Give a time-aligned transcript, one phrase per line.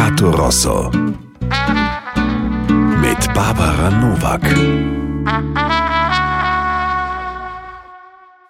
[0.00, 0.90] Mercato Rosso.
[3.02, 4.40] Mit Barbara Novak.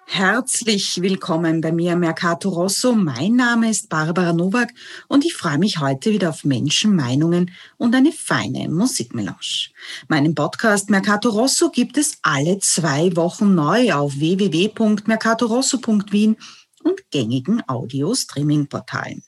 [0.05, 2.95] Herzlich willkommen bei mir Mercato Rosso.
[2.95, 4.69] Mein Name ist Barbara Nowak
[5.09, 9.71] und ich freue mich heute wieder auf Menschen, Meinungen und eine feine Musikmelange.
[10.07, 16.37] Meinen Podcast Mercato Rosso gibt es alle zwei Wochen neu auf www.mercatorosso.wien
[16.85, 19.21] und gängigen Audio-Streaming-Portalen.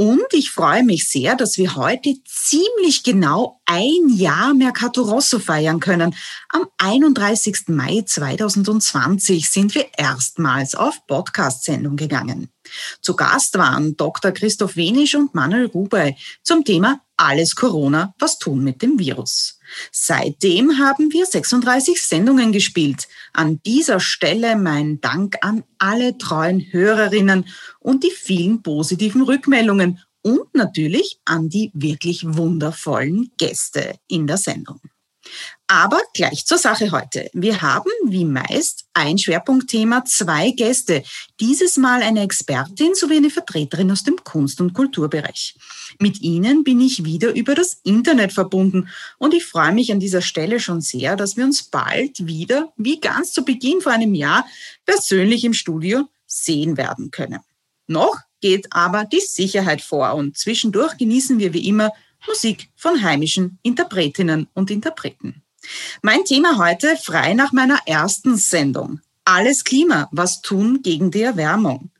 [0.00, 5.80] Und ich freue mich sehr, dass wir heute ziemlich genau ein Jahr Mercato Rosso feiern
[5.80, 6.14] können.
[6.50, 7.64] Am 31.
[7.66, 12.48] Mai 2020 sind wir erstmals auf Podcast-Sendung gegangen.
[13.02, 14.30] Zu Gast waren Dr.
[14.30, 19.57] Christoph Wenisch und Manuel Rubey zum Thema Alles Corona, was tun mit dem Virus.
[19.92, 23.08] Seitdem haben wir 36 Sendungen gespielt.
[23.32, 27.46] An dieser Stelle mein Dank an alle treuen Hörerinnen
[27.80, 34.80] und die vielen positiven Rückmeldungen und natürlich an die wirklich wundervollen Gäste in der Sendung.
[35.70, 37.28] Aber gleich zur Sache heute.
[37.34, 41.02] Wir haben, wie meist, ein Schwerpunktthema, zwei Gäste.
[41.40, 45.58] Dieses Mal eine Expertin sowie eine Vertreterin aus dem Kunst- und Kulturbereich.
[45.98, 48.88] Mit Ihnen bin ich wieder über das Internet verbunden
[49.18, 52.98] und ich freue mich an dieser Stelle schon sehr, dass wir uns bald wieder, wie
[52.98, 54.46] ganz zu Beginn vor einem Jahr,
[54.86, 57.40] persönlich im Studio sehen werden können.
[57.86, 61.92] Noch geht aber die Sicherheit vor und zwischendurch genießen wir wie immer
[62.26, 65.42] Musik von heimischen Interpretinnen und Interpreten.
[66.02, 69.00] Mein Thema heute frei nach meiner ersten Sendung.
[69.24, 71.90] Alles Klima, was tun gegen die Erwärmung.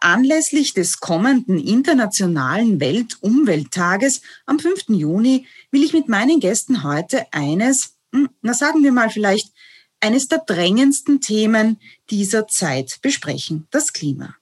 [0.00, 4.88] Anlässlich des kommenden Internationalen Weltumwelttages am 5.
[4.88, 9.52] Juni will ich mit meinen Gästen heute eines, hm, na sagen wir mal vielleicht,
[10.00, 11.78] eines der drängendsten Themen
[12.10, 14.34] dieser Zeit besprechen, das Klima.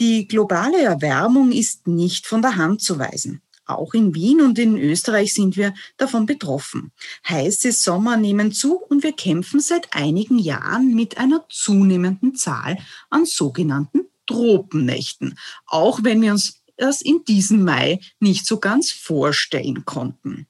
[0.00, 3.42] Die globale Erwärmung ist nicht von der Hand zu weisen.
[3.66, 6.92] Auch in Wien und in Österreich sind wir davon betroffen.
[7.28, 12.78] Heiße Sommer nehmen zu und wir kämpfen seit einigen Jahren mit einer zunehmenden Zahl
[13.10, 19.84] an sogenannten Tropennächten, auch wenn wir uns das in diesem Mai nicht so ganz vorstellen
[19.84, 20.46] konnten.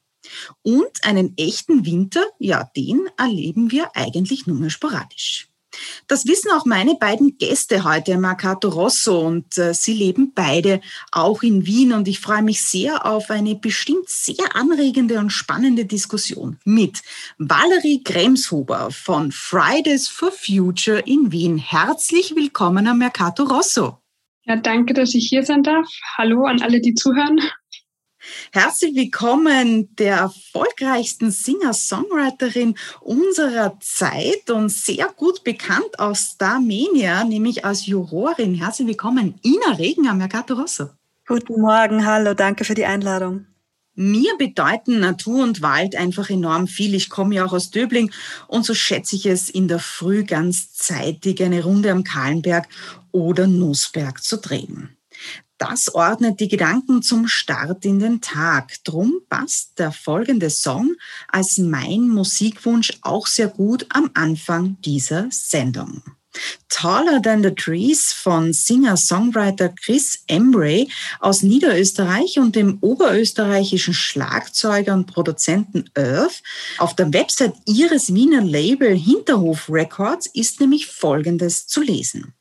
[0.62, 5.51] Und einen echten Winter, ja, den erleben wir eigentlich nur mehr sporadisch.
[6.06, 11.43] Das wissen auch meine beiden Gäste heute, Marcato Rosso, und äh, sie leben beide auch
[11.43, 11.93] in Wien.
[11.93, 17.03] Und ich freue mich sehr auf eine bestimmt sehr anregende und spannende Diskussion mit
[17.38, 21.59] Valerie Kremshuber von Fridays for Future in Wien.
[21.59, 23.99] Herzlich willkommen am Mercato Rosso.
[24.44, 25.88] Ja, danke, dass ich hier sein darf.
[26.16, 27.41] Hallo an alle, die zuhören.
[28.52, 37.86] Herzlich willkommen der erfolgreichsten Singer-Songwriterin unserer Zeit und sehr gut bekannt aus Starmania, nämlich als
[37.86, 38.54] Jurorin.
[38.54, 40.90] Herzlich willkommen, Ina Regen am Mercato Rosso.
[41.26, 43.46] Guten Morgen, hallo, danke für die Einladung.
[43.94, 46.94] Mir bedeuten Natur und Wald einfach enorm viel.
[46.94, 48.10] Ich komme ja auch aus Döbling
[48.48, 52.68] und so schätze ich es in der Früh ganz zeitig eine Runde am Kahlenberg
[53.10, 54.96] oder Nussberg zu drehen.
[55.62, 58.82] Das ordnet die Gedanken zum Start in den Tag.
[58.82, 60.96] Drum passt der folgende Song
[61.28, 66.02] als mein Musikwunsch auch sehr gut am Anfang dieser Sendung.
[66.68, 70.88] Taller Than the Trees von Singer-Songwriter Chris Embray
[71.20, 76.42] aus Niederösterreich und dem oberösterreichischen Schlagzeuger und Produzenten Earth.
[76.78, 82.34] Auf der Website ihres Wiener Label Hinterhof Records ist nämlich Folgendes zu lesen.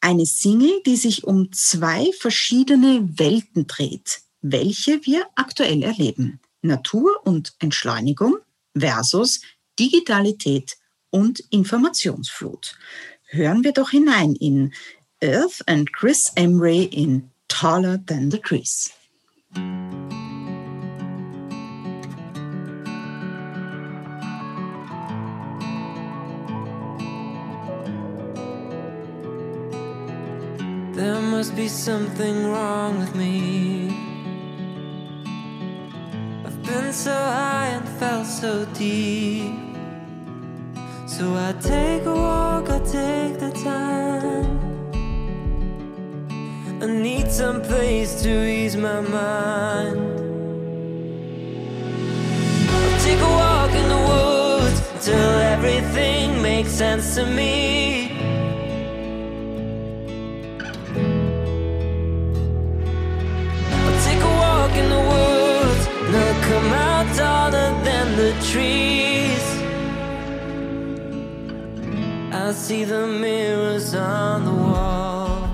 [0.00, 6.40] Eine Single, die sich um zwei verschiedene Welten dreht, welche wir aktuell erleben.
[6.62, 8.36] Natur und Entschleunigung
[8.76, 9.40] versus
[9.78, 10.76] Digitalität
[11.10, 12.76] und Informationsflut.
[13.26, 14.72] Hören wir doch hinein in
[15.22, 18.92] Earth and Chris Emery in Taller Than the Trees.
[31.38, 33.90] Must be something wrong with me.
[36.44, 39.54] I've been so high and felt so deep.
[41.06, 44.50] So I take a walk, I take the time.
[46.82, 50.00] I need some place to ease my mind.
[52.74, 57.97] I'll take a walk in the woods till everything makes sense to me.
[68.50, 69.44] Trees.
[72.32, 75.48] I see the mirrors on the wall.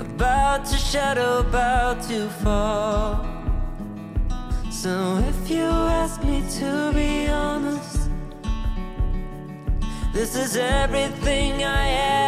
[0.00, 3.24] about to shadow, about to fall.
[4.72, 5.70] So if you
[6.02, 8.10] ask me to be honest,
[10.12, 12.23] this is everything I ever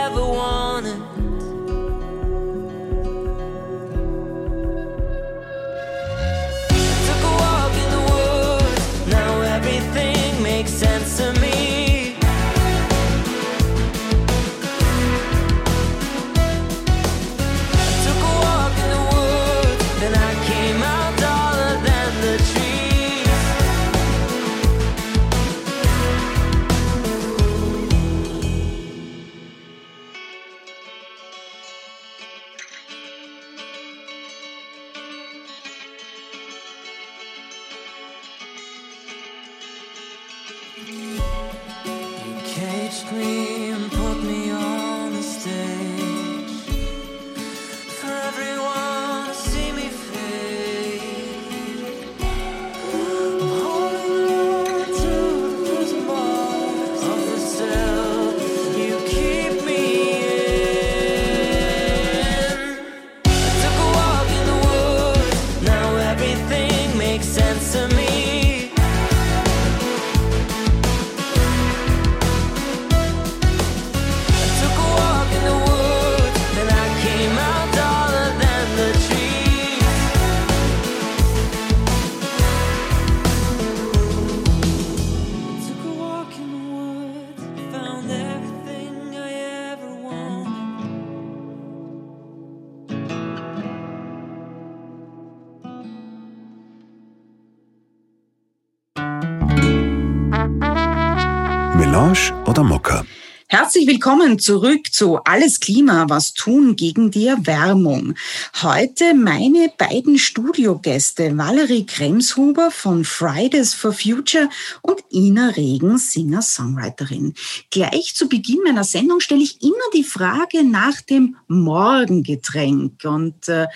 [101.77, 103.05] Melange oder Mokka?
[103.49, 108.15] Herzlich willkommen zurück zu Alles Klima, was tun gegen die Erwärmung.
[108.63, 114.49] Heute meine beiden Studiogäste, Valerie Kremshuber von Fridays for Future
[114.81, 117.35] und Ina Regen, Singer-Songwriterin.
[117.71, 123.67] Gleich zu Beginn meiner Sendung stelle ich immer die Frage nach dem Morgengetränk und äh,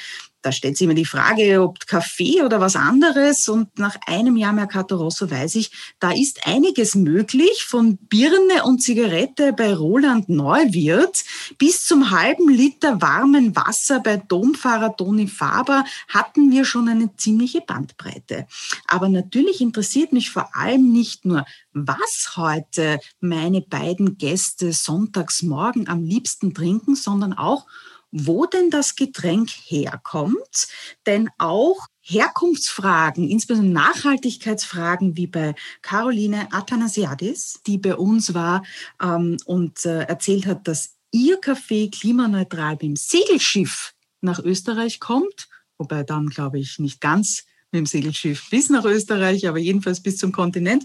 [0.43, 3.49] da stellt sich immer die Frage, ob Kaffee oder was anderes.
[3.49, 7.65] Und nach einem Jahr Mercato Rosso weiß ich, da ist einiges möglich.
[7.65, 11.25] Von Birne und Zigarette bei Roland Neuwirth
[11.59, 17.61] bis zum halben Liter warmen Wasser bei Domfahrer Toni Faber hatten wir schon eine ziemliche
[17.61, 18.47] Bandbreite.
[18.87, 25.89] Aber natürlich interessiert mich vor allem nicht nur, was heute meine beiden Gäste sonntags morgen
[25.89, 27.67] am liebsten trinken, sondern auch,
[28.13, 30.69] wo denn das Getränk herkommt.
[31.07, 38.65] Denn auch Herkunftsfragen, insbesondere Nachhaltigkeitsfragen wie bei Caroline Athanasiadis, die bei uns war
[39.01, 45.49] ähm, und äh, erzählt hat, dass ihr Kaffee klimaneutral beim Segelschiff nach Österreich kommt,
[45.79, 50.19] wobei dann glaube ich nicht ganz mit dem Segelschiff bis nach Österreich, aber jedenfalls bis
[50.19, 50.85] zum Kontinent.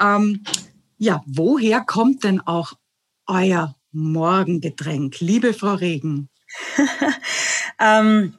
[0.00, 0.44] Ähm,
[0.98, 2.74] ja, woher kommt denn auch
[3.26, 6.28] euer Morgengetränk, liebe Frau Regen?
[7.80, 8.34] ähm,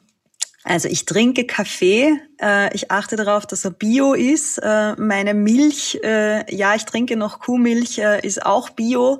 [0.64, 2.18] also ich trinke Kaffee.
[2.40, 4.58] Äh, ich achte darauf, dass er bio ist.
[4.58, 9.18] Äh, meine Milch, äh, ja, ich trinke noch Kuhmilch, äh, ist auch bio.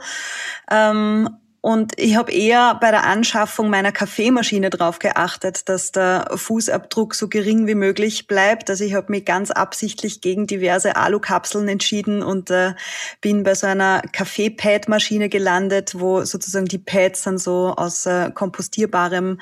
[0.71, 1.29] Ähm,
[1.65, 7.27] und ich habe eher bei der Anschaffung meiner Kaffeemaschine darauf geachtet, dass der Fußabdruck so
[7.27, 8.69] gering wie möglich bleibt.
[8.69, 12.75] Also ich habe mich ganz absichtlich gegen diverse Alukapseln entschieden und äh,
[13.23, 19.41] bin bei so einer Kaffee-Pad-Maschine gelandet, wo sozusagen die Pads dann so aus äh, kompostierbarem,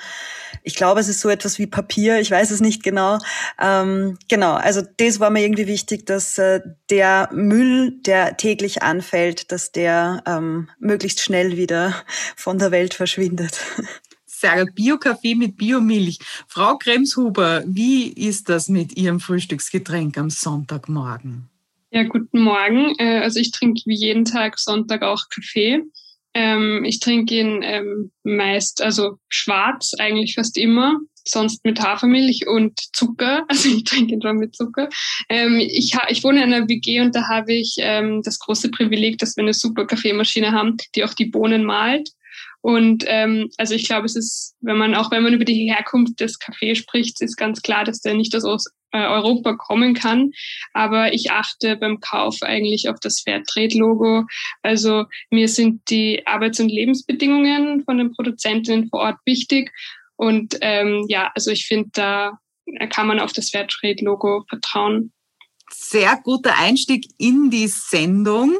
[0.63, 3.19] ich glaube, es ist so etwas wie Papier, ich weiß es nicht genau.
[3.61, 9.51] Ähm, genau, also das war mir irgendwie wichtig, dass äh, der Müll, der täglich anfällt,
[9.51, 11.95] dass der ähm, möglichst schnell wieder
[12.37, 13.61] von der Welt verschwindet.
[14.27, 14.75] Sehr gut.
[14.75, 16.19] Bio-Kaffee mit Biomilch.
[16.49, 21.49] Frau Kremshuber, wie ist das mit Ihrem Frühstücksgetränk am Sonntagmorgen?
[21.91, 22.95] Ja, guten Morgen.
[22.99, 25.83] Äh, Also ich trinke wie jeden Tag Sonntag auch Kaffee.
[26.35, 32.79] Ähm, Ich trinke ihn ähm, meist, also schwarz eigentlich fast immer, sonst mit Hafermilch und
[32.95, 33.45] Zucker.
[33.49, 34.89] Also ich trinke ihn schon mit Zucker.
[35.29, 39.19] Ähm, Ich, ich wohne in einer WG und da habe ich ähm, das große Privileg,
[39.19, 42.11] dass wir eine super Kaffeemaschine haben, die auch die Bohnen malt.
[42.63, 46.21] Und ähm, also ich glaube, es ist, wenn man auch wenn man über die Herkunft
[46.21, 50.31] des Kaffees spricht, ist ganz klar, dass der nicht aus äh, Europa kommen kann.
[50.73, 54.27] Aber ich achte beim Kauf eigentlich auf das Fairtrade-Logo.
[54.63, 59.73] Also mir sind die Arbeits- und Lebensbedingungen von den Produzentinnen vor Ort wichtig.
[60.15, 62.39] Und ähm, ja, also ich finde, da
[62.91, 65.13] kann man auf das Fairtrade-Logo vertrauen.
[65.75, 68.55] Sehr guter Einstieg in die Sendung,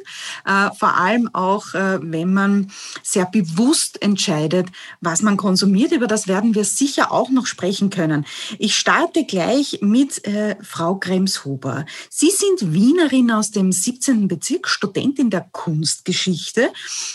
[0.45, 2.71] äh, vor allem auch, äh, wenn man
[3.03, 4.69] sehr bewusst entscheidet,
[5.01, 5.93] was man konsumiert.
[5.93, 8.27] Über das werden wir sicher auch noch sprechen können.
[8.59, 11.87] Ich starte gleich mit äh, Frau Kremshuber.
[12.11, 14.29] Sie sind Wienerin aus dem 17.
[14.29, 16.71] Bezirk, Studentin der Kunstgeschichte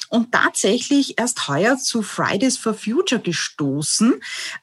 [0.10, 4.16] und tatsächlich erst heuer zu Fridays for Future gestoßen.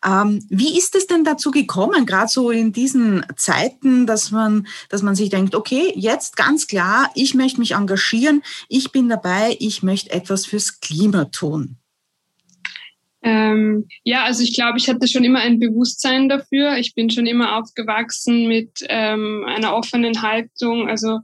[0.04, 5.02] Ähm, wie ist es denn dazu gekommen, gerade so in diesen Zeiten, dass man, dass
[5.02, 9.82] man sich denkt, okay, jetzt ganz klar, ich möchte mich engagieren, ich bin dabei, ich
[9.82, 11.76] möchte etwas fürs Klima tun?
[13.22, 16.76] Ähm, ja, also ich glaube, ich hatte schon immer ein Bewusstsein dafür.
[16.76, 20.90] Ich bin schon immer aufgewachsen mit ähm, einer offenen Haltung.
[20.90, 21.20] Also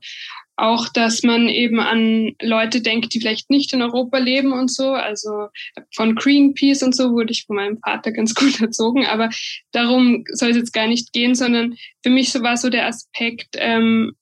[0.60, 4.92] auch, dass man eben an Leute denkt, die vielleicht nicht in Europa leben und so.
[4.92, 5.48] Also
[5.94, 9.06] von Greenpeace und so wurde ich von meinem Vater ganz gut erzogen.
[9.06, 9.30] Aber
[9.72, 13.56] darum soll es jetzt gar nicht gehen, sondern für mich so war so der Aspekt,
[13.58, 14.12] ähm,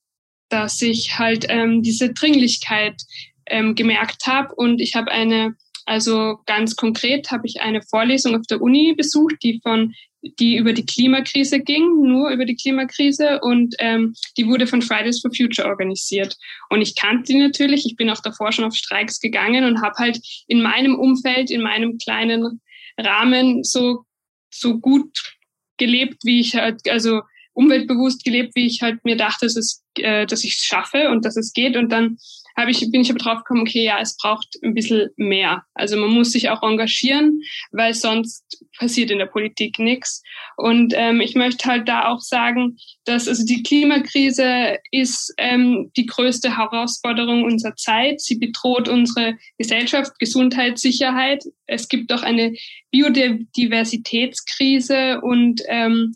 [0.49, 3.01] dass ich halt ähm, diese Dringlichkeit
[3.45, 5.55] ähm, gemerkt habe und ich habe eine
[5.89, 10.73] also ganz konkret habe ich eine Vorlesung auf der Uni besucht, die von die über
[10.73, 15.67] die Klimakrise ging, nur über die Klimakrise und ähm, die wurde von Fridays for Future
[15.67, 16.35] organisiert.
[16.69, 19.95] Und ich kannte die natürlich, ich bin auch davor schon auf Streiks gegangen und habe
[19.97, 22.61] halt in meinem Umfeld, in meinem kleinen
[22.97, 24.03] Rahmen so
[24.51, 25.37] so gut
[25.77, 27.21] gelebt, wie ich halt, also
[27.53, 31.25] umweltbewusst gelebt, wie ich halt mir dachte, dass, es, äh, dass ich es schaffe und
[31.25, 31.75] dass es geht.
[31.75, 32.17] Und dann
[32.57, 35.63] habe ich, bin ich aber drauf gekommen, okay, ja, es braucht ein bisschen mehr.
[35.73, 37.41] Also man muss sich auch engagieren,
[37.71, 40.21] weil sonst passiert in der Politik nichts.
[40.57, 46.05] Und ähm, ich möchte halt da auch sagen, dass also die Klimakrise ist ähm, die
[46.05, 48.21] größte Herausforderung unserer Zeit.
[48.21, 51.43] Sie bedroht unsere Gesellschaft, Gesundheit, Sicherheit.
[51.65, 52.53] Es gibt auch eine
[52.91, 56.15] Biodiversitätskrise und ähm,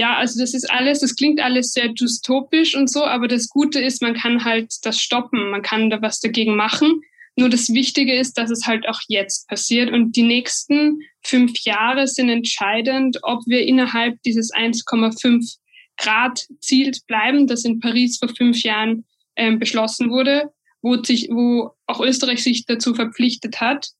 [0.00, 3.80] ja, also das ist alles, das klingt alles sehr dystopisch und so, aber das Gute
[3.82, 7.02] ist, man kann halt das stoppen, man kann da was dagegen machen.
[7.36, 12.06] Nur das Wichtige ist, dass es halt auch jetzt passiert und die nächsten fünf Jahre
[12.06, 15.58] sind entscheidend, ob wir innerhalb dieses 1,5
[15.98, 19.04] Grad Ziels bleiben, das in Paris vor fünf Jahren
[19.36, 23.90] ähm, beschlossen wurde, wo, sich, wo auch Österreich sich dazu verpflichtet hat.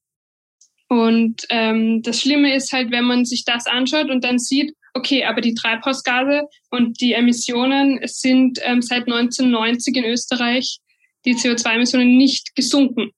[0.88, 5.24] Und ähm, das Schlimme ist halt, wenn man sich das anschaut und dann sieht, okay,
[5.24, 10.78] aber die Treibhausgase und die Emissionen sind ähm, seit 1990 in Österreich
[11.24, 13.10] die CO2-Emissionen nicht gesunken.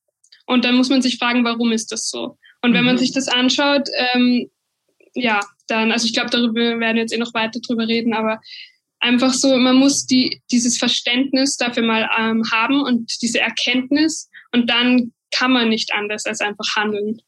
[0.47, 2.37] Und dann muss man sich fragen, warum ist das so?
[2.63, 3.01] Und wenn man mhm.
[3.01, 4.51] sich das anschaut, ähm,
[5.15, 8.41] ja, dann, also ich glaube, darüber werden wir jetzt eh noch weiter drüber reden, aber
[9.01, 14.71] einfach so, man muss die, dieses Verständnis dafür mal ähm, haben und diese Erkenntnis und
[14.71, 17.21] dann kann man nicht anders als einfach handeln.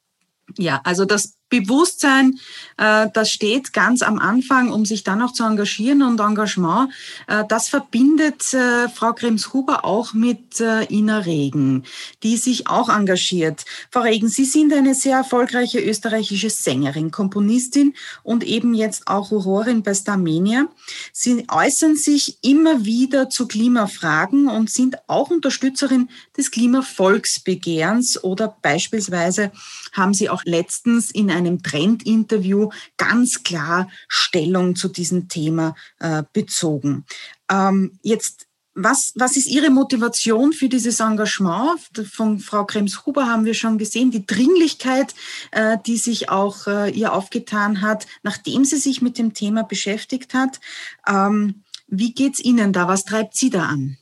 [0.59, 2.39] Ja, also das Bewusstsein,
[2.79, 6.91] äh, das steht ganz am Anfang, um sich dann auch zu engagieren und Engagement.
[7.27, 11.85] Äh, das verbindet äh, Frau Krems-Huber auch mit Ina Regen,
[12.23, 13.65] die sich auch engagiert.
[13.91, 19.83] Frau Regen, Sie sind eine sehr erfolgreiche österreichische Sängerin, Komponistin und eben jetzt auch Jurorin
[19.83, 20.69] bei Starmania.
[21.13, 29.53] Sie äußern sich immer wieder zu Klimafragen und sind auch Unterstützerin des Klimavolksbegehrens oder beispielsweise
[29.93, 37.05] haben Sie auch letztens in einem Trendinterview ganz klar Stellung zu diesem Thema äh, bezogen.
[37.51, 41.79] Ähm, jetzt was, was ist Ihre Motivation für dieses Engagement?
[42.11, 45.15] Von Frau Krems-Huber haben wir schon gesehen, die Dringlichkeit,
[45.53, 50.35] äh, die sich auch äh, ihr aufgetan hat, nachdem sie sich mit dem Thema beschäftigt
[50.35, 50.61] hat.
[51.07, 52.89] Ähm, wie geht's Ihnen da?
[52.89, 53.97] Was treibt Sie da an?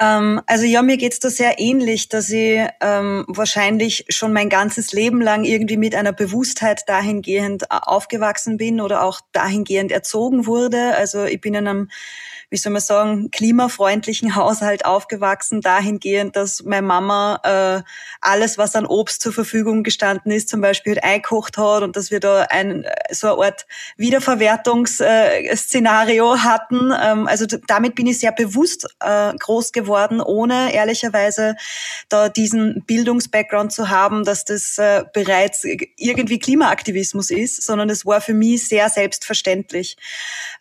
[0.00, 4.92] Ähm, also ja, mir geht's da sehr ähnlich, dass ich ähm, wahrscheinlich schon mein ganzes
[4.92, 10.96] Leben lang irgendwie mit einer Bewusstheit dahingehend äh, aufgewachsen bin oder auch dahingehend erzogen wurde.
[10.96, 11.88] Also ich bin in einem
[12.50, 17.82] wie soll man sagen, klimafreundlichen Haushalt aufgewachsen, dahingehend, dass meine Mama äh,
[18.20, 22.10] alles, was an Obst zur Verfügung gestanden ist, zum Beispiel halt eingekocht hat und dass
[22.10, 23.66] wir da ein, so eine Art
[23.96, 26.92] Wiederverwertungsszenario hatten.
[27.02, 29.89] Ähm, also damit bin ich sehr bewusst äh, groß geworden,
[30.20, 31.56] ohne ehrlicherweise
[32.08, 35.64] da diesen Bildungsbackground zu haben, dass das äh, bereits
[35.96, 39.96] irgendwie Klimaaktivismus ist, sondern es war für mich sehr selbstverständlich.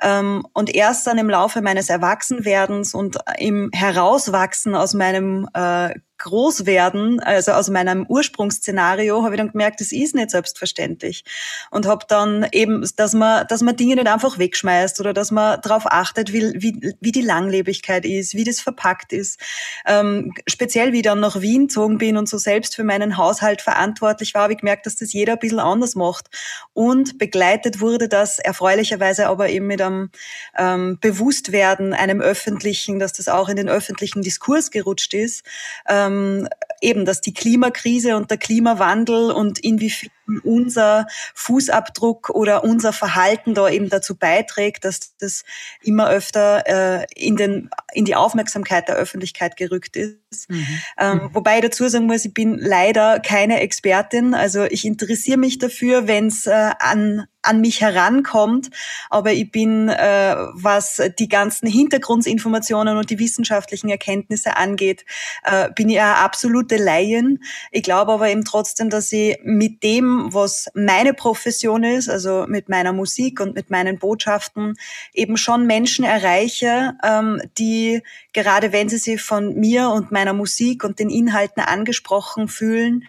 [0.02, 7.20] Ähm, und erst dann im Laufe meines Erwachsenwerdens und im Herauswachsen aus meinem äh, Großwerden,
[7.20, 11.24] also aus meinem Ursprungsszenario, habe ich dann gemerkt, das ist nicht selbstverständlich.
[11.72, 15.60] Und habe dann eben, dass man, dass man Dinge nicht einfach wegschmeißt oder dass man
[15.62, 19.40] darauf achtet, wie, wie, wie die Langlebigkeit ist, wie das verpackt ist.
[19.86, 23.62] Ähm, speziell, wie ich dann nach Wien gezogen bin und so selbst für meinen Haushalt
[23.62, 26.28] verantwortlich war, habe ich gemerkt, dass das jeder ein bisschen anders macht.
[26.74, 30.10] Und begleitet wurde das erfreulicherweise aber eben mit einem
[30.58, 35.46] ähm, Bewusstwerden, einem öffentlichen, dass das auch in den öffentlichen Diskurs gerutscht ist.
[35.88, 36.48] Ähm, ähm,
[36.82, 40.10] eben, dass die Klimakrise und der Klimawandel und inwiefern
[40.44, 45.44] unser Fußabdruck oder unser Verhalten da eben dazu beiträgt, dass das
[45.82, 46.64] immer öfter
[47.02, 50.50] äh, in, den, in die Aufmerksamkeit der Öffentlichkeit gerückt ist.
[50.50, 50.68] Mhm.
[50.98, 51.30] Ähm, mhm.
[51.34, 54.34] wobei ich dazu sagen muss, ich bin leider keine Expertin.
[54.34, 58.70] Also ich interessiere mich dafür, wenn es äh, an an mich herankommt,
[59.10, 65.06] aber ich bin, äh, was die ganzen Hintergrundinformationen und die wissenschaftlichen Erkenntnisse angeht,
[65.44, 67.44] äh, bin ich eine absolute Laien.
[67.72, 72.70] Ich glaube aber eben trotzdem, dass ich mit dem, was meine Profession ist, also mit
[72.70, 74.76] meiner Musik und mit meinen Botschaften,
[75.14, 78.02] eben schon Menschen erreiche, ähm, die
[78.34, 83.08] gerade wenn sie sich von mir und meiner Musik und den Inhalten angesprochen fühlen,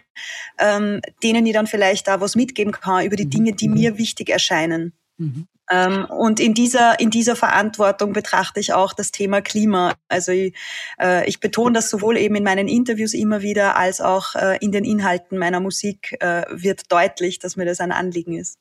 [0.57, 3.31] ähm, denen ich dann vielleicht da was mitgeben kann über die mhm.
[3.31, 4.93] Dinge, die mir wichtig erscheinen.
[5.17, 5.47] Mhm.
[5.71, 9.93] Ähm, und in dieser, in dieser Verantwortung betrachte ich auch das Thema Klima.
[10.09, 10.53] Also ich,
[10.99, 14.71] äh, ich betone das sowohl eben in meinen Interviews immer wieder, als auch äh, in
[14.71, 18.57] den Inhalten meiner Musik äh, wird deutlich, dass mir das ein Anliegen ist.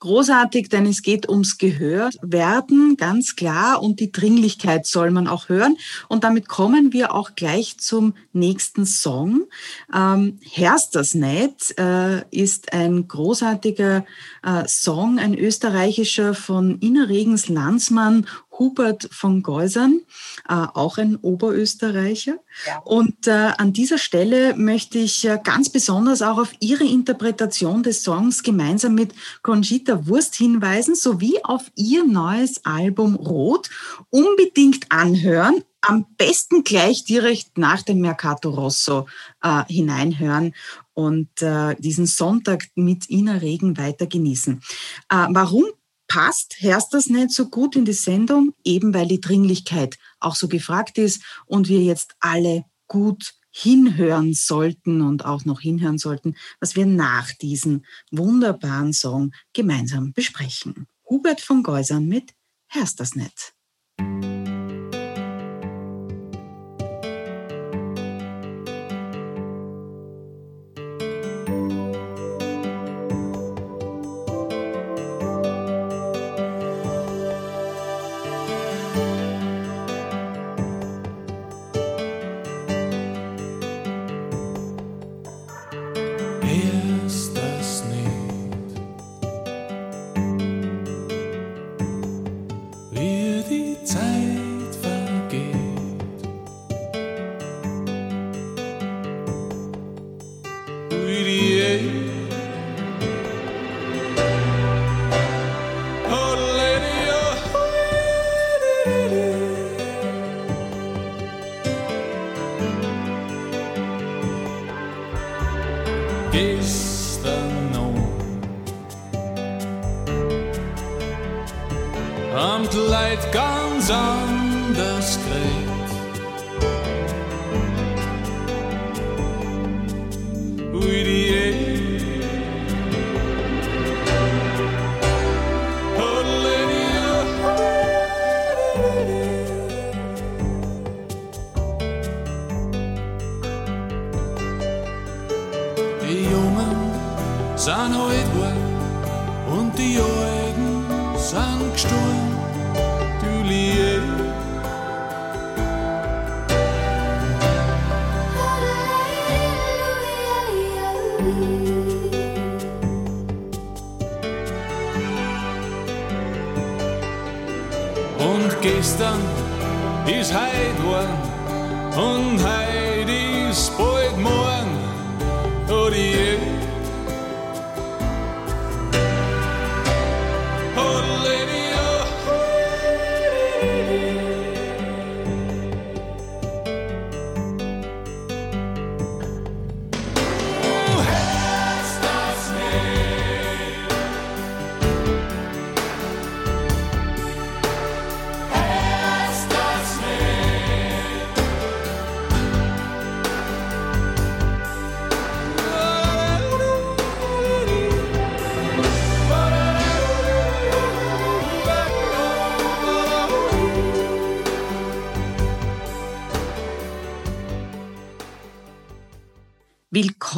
[0.00, 5.76] Großartig, denn es geht ums Gehörwerden, ganz klar, und die Dringlichkeit soll man auch hören.
[6.06, 9.46] Und damit kommen wir auch gleich zum nächsten Song.
[9.92, 14.06] Ähm, Herst das nicht äh, ist ein großartiger
[14.44, 18.26] äh, Song, ein österreichischer von Innerregens Landsmann
[18.58, 20.00] Hubert von Geusern,
[20.48, 22.38] äh, auch ein Oberösterreicher.
[22.66, 22.78] Ja.
[22.84, 28.02] Und äh, an dieser Stelle möchte ich äh, ganz besonders auch auf Ihre Interpretation des
[28.02, 33.70] Songs gemeinsam mit Conchita Wurst hinweisen, sowie auf Ihr neues Album Rot
[34.10, 35.62] unbedingt anhören.
[35.80, 39.06] Am besten gleich direkt nach dem Mercato Rosso
[39.42, 40.52] äh, hineinhören
[40.92, 44.60] und äh, diesen Sonntag mit Ina Regen weiter genießen.
[45.08, 45.66] Äh, warum
[46.08, 50.48] passt Herst das nicht so gut in die Sendung, eben weil die Dringlichkeit auch so
[50.48, 56.76] gefragt ist und wir jetzt alle gut hinhören sollten und auch noch hinhören sollten, was
[56.76, 60.86] wir nach diesem wunderbaren Song gemeinsam besprechen.
[61.08, 62.32] Hubert von Geusern mit
[62.66, 63.54] Herst das nicht.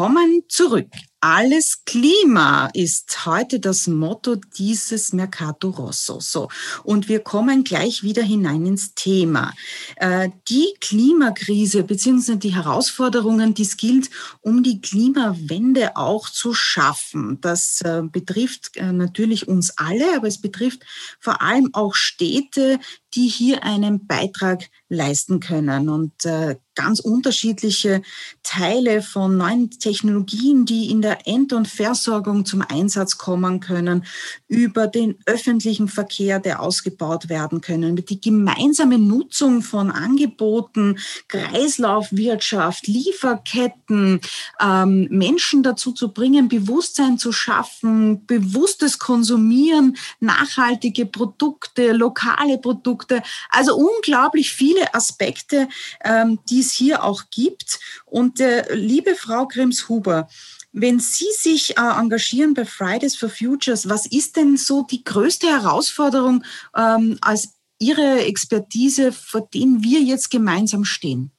[0.00, 0.88] Willkommen zurück.
[1.20, 6.18] Alles Klima ist heute das Motto dieses Mercato Rosso.
[6.20, 6.48] So.
[6.82, 9.52] Und wir kommen gleich wieder hinein ins Thema.
[9.96, 12.36] Äh, die Klimakrise bzw.
[12.36, 14.08] die Herausforderungen, die es gilt,
[14.40, 17.38] um die Klimawende auch zu schaffen.
[17.42, 20.80] Das äh, betrifft äh, natürlich uns alle, aber es betrifft
[21.18, 22.80] vor allem auch Städte,
[23.14, 25.88] die hier einen Beitrag leisten können.
[25.88, 28.00] Und äh, ganz unterschiedliche
[28.42, 34.04] Teile von neuen Technologien, die in der End- und Versorgung zum Einsatz kommen können,
[34.48, 44.20] über den öffentlichen Verkehr, der ausgebaut werden können, die gemeinsame Nutzung von Angeboten, Kreislaufwirtschaft, Lieferketten,
[44.60, 52.99] ähm, Menschen dazu zu bringen, Bewusstsein zu schaffen, bewusstes Konsumieren, nachhaltige Produkte, lokale Produkte.
[53.48, 55.68] Also unglaublich viele Aspekte,
[56.04, 57.80] ähm, die es hier auch gibt.
[58.04, 60.28] Und äh, liebe Frau Grims-Huber,
[60.72, 65.48] wenn Sie sich äh, engagieren bei Fridays for Futures, was ist denn so die größte
[65.48, 66.44] Herausforderung
[66.76, 71.32] ähm, als Ihre Expertise, vor denen wir jetzt gemeinsam stehen?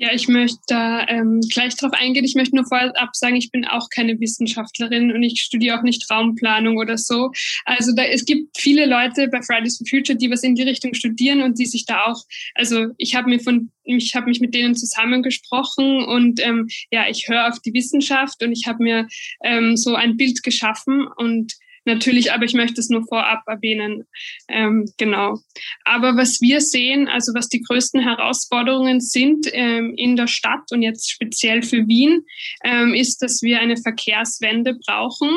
[0.00, 2.24] Ja, ich möchte da ähm, gleich drauf eingehen.
[2.24, 6.08] Ich möchte nur vorab sagen, ich bin auch keine Wissenschaftlerin und ich studiere auch nicht
[6.08, 7.32] Raumplanung oder so.
[7.64, 10.94] Also da, es gibt viele Leute bei Fridays for Future, die was in die Richtung
[10.94, 12.22] studieren und die sich da auch,
[12.54, 17.28] also ich habe mir von, ich habe mich mit denen zusammengesprochen und ähm, ja, ich
[17.28, 19.08] höre auf die Wissenschaft und ich habe mir
[19.42, 21.54] ähm, so ein Bild geschaffen und
[21.88, 24.04] natürlich, aber ich möchte es nur vorab erwähnen.
[24.48, 25.38] Ähm, genau.
[25.84, 30.82] Aber was wir sehen, also was die größten Herausforderungen sind ähm, in der Stadt und
[30.82, 32.22] jetzt speziell für Wien,
[32.62, 35.30] ähm, ist, dass wir eine Verkehrswende brauchen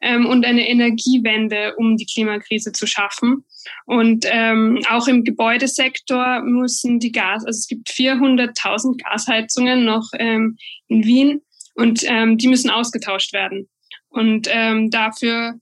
[0.00, 3.44] ähm, und eine Energiewende, um die Klimakrise zu schaffen.
[3.86, 10.56] Und ähm, auch im Gebäudesektor müssen die Gas, also es gibt 400.000 Gasheizungen noch ähm,
[10.88, 11.42] in Wien
[11.74, 13.68] und ähm, die müssen ausgetauscht werden.
[14.08, 15.54] Und ähm, dafür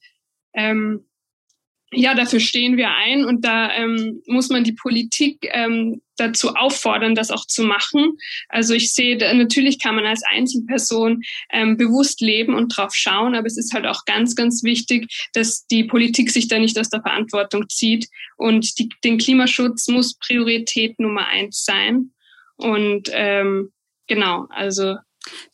[0.55, 1.09] ähm,
[1.91, 7.15] ja, dafür stehen wir ein und da ähm, muss man die Politik ähm, dazu auffordern,
[7.15, 8.19] das auch zu machen.
[8.49, 13.47] Also ich sehe, natürlich kann man als Einzelperson ähm, bewusst leben und drauf schauen, aber
[13.47, 17.01] es ist halt auch ganz, ganz wichtig, dass die Politik sich da nicht aus der
[17.01, 18.07] Verantwortung zieht
[18.37, 22.13] und die, den Klimaschutz muss Priorität Nummer eins sein.
[22.57, 23.73] Und ähm,
[24.09, 24.97] genau, also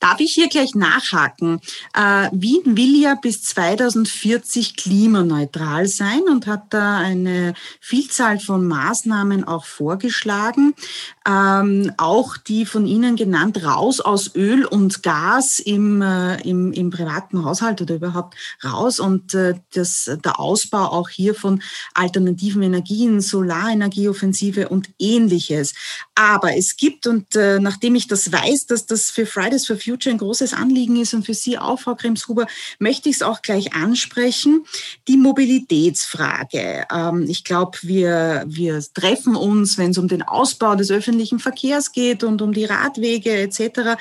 [0.00, 1.60] Darf ich hier gleich nachhaken?
[1.94, 9.44] Äh, Wien will ja bis 2040 klimaneutral sein und hat da eine Vielzahl von Maßnahmen
[9.44, 10.74] auch vorgeschlagen.
[11.26, 16.90] Ähm, auch die von Ihnen genannt, raus aus Öl und Gas im, äh, im, im
[16.90, 21.62] privaten Haushalt oder überhaupt raus und äh, das, der Ausbau auch hier von
[21.94, 25.72] alternativen Energien, Solarenergieoffensive und ähnliches.
[26.14, 30.14] Aber es gibt, und äh, nachdem ich das weiß, dass das für Fridays for Future
[30.14, 32.46] ein großes Anliegen ist und für Sie auch, Frau Kremshuber,
[32.78, 34.66] möchte ich es auch gleich ansprechen.
[35.08, 36.84] Die Mobilitätsfrage.
[36.92, 41.92] Ähm, ich glaube, wir, wir treffen uns, wenn es um den Ausbau des öffentlichen Verkehrs
[41.92, 43.98] geht und um die Radwege etc.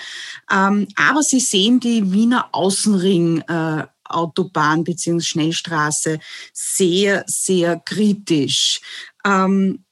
[0.51, 3.41] Ähm, aber Sie sehen die Wiener Außenring.
[3.47, 5.21] Äh, Autobahn bzw.
[5.21, 6.19] Schnellstraße
[6.53, 8.81] sehr, sehr kritisch.
[9.25, 9.83] Ähm,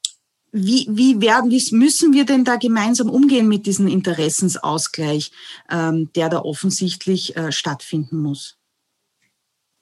[0.51, 5.31] wie, wie, werden, wie müssen wir denn da gemeinsam umgehen mit diesem Interessensausgleich,
[5.69, 8.57] ähm, der da offensichtlich äh, stattfinden muss?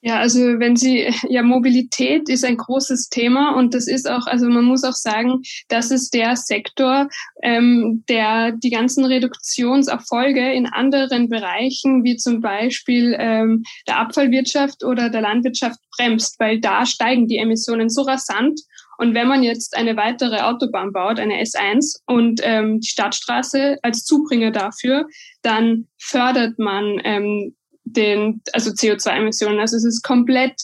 [0.01, 4.47] Ja, also wenn Sie, ja, Mobilität ist ein großes Thema und das ist auch, also
[4.47, 7.09] man muss auch sagen, das ist der Sektor,
[7.43, 15.09] ähm, der die ganzen Reduktionserfolge in anderen Bereichen, wie zum Beispiel ähm, der Abfallwirtschaft oder
[15.09, 18.61] der Landwirtschaft bremst, weil da steigen die Emissionen so rasant.
[18.97, 24.03] Und wenn man jetzt eine weitere Autobahn baut, eine S1 und ähm, die Stadtstraße als
[24.03, 25.07] Zubringer dafür,
[25.41, 27.55] dann fördert man ähm,
[27.91, 29.59] den, also CO2-Emissionen.
[29.59, 30.61] Also es ist komplett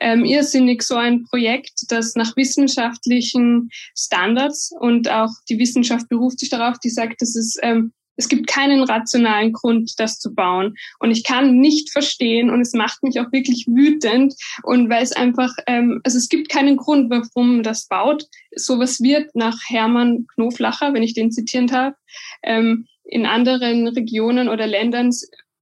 [0.00, 6.50] ähm, irrsinnig so ein Projekt, das nach wissenschaftlichen Standards und auch die Wissenschaft beruft sich
[6.50, 10.74] darauf, die sagt, das ist ähm, es gibt keinen rationalen Grund, das zu bauen.
[11.00, 15.12] Und ich kann nicht verstehen und es macht mich auch wirklich wütend und weil es
[15.12, 18.24] einfach, ähm, also es gibt keinen Grund, warum das baut.
[18.54, 21.94] Sowas wird nach Hermann Knoflacher, wenn ich den zitieren darf,
[22.42, 25.10] ähm, in anderen Regionen oder Ländern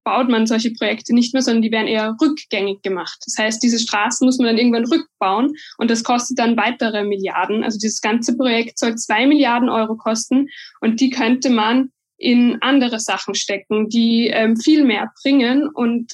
[0.03, 3.19] baut man solche Projekte nicht mehr, sondern die werden eher rückgängig gemacht.
[3.25, 7.63] Das heißt, diese Straßen muss man dann irgendwann rückbauen und das kostet dann weitere Milliarden.
[7.63, 10.49] Also dieses ganze Projekt soll zwei Milliarden Euro kosten
[10.81, 15.67] und die könnte man in andere Sachen stecken, die ähm, viel mehr bringen.
[15.67, 16.13] Und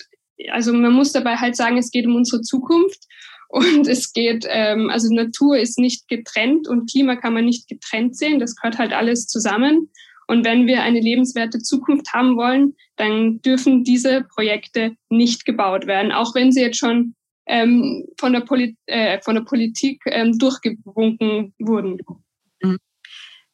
[0.51, 3.05] also man muss dabei halt sagen, es geht um unsere Zukunft
[3.47, 8.15] und es geht, ähm, also Natur ist nicht getrennt und Klima kann man nicht getrennt
[8.15, 8.39] sehen.
[8.39, 9.89] Das gehört halt alles zusammen.
[10.29, 16.11] Und wenn wir eine lebenswerte Zukunft haben wollen, dann dürfen diese Projekte nicht gebaut werden,
[16.11, 17.15] auch wenn sie jetzt schon
[17.47, 18.43] ähm, von, der
[18.85, 21.97] äh, von der Politik ähm, durchgewunken wurden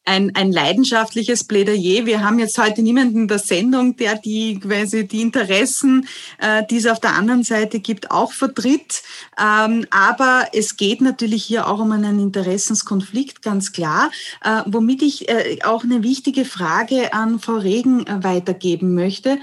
[0.06, 2.06] ein, ein leidenschaftliches Plädoyer.
[2.06, 6.76] Wir haben jetzt heute niemanden in der Sendung, der die quasi die Interessen, äh, die
[6.76, 9.02] es auf der anderen Seite gibt, auch vertritt.
[9.38, 14.10] Ähm, aber es geht natürlich hier auch um einen Interessenskonflikt, ganz klar.
[14.42, 19.38] Äh, womit ich äh, auch eine wichtige Frage an Frau Regen äh, weitergeben möchte.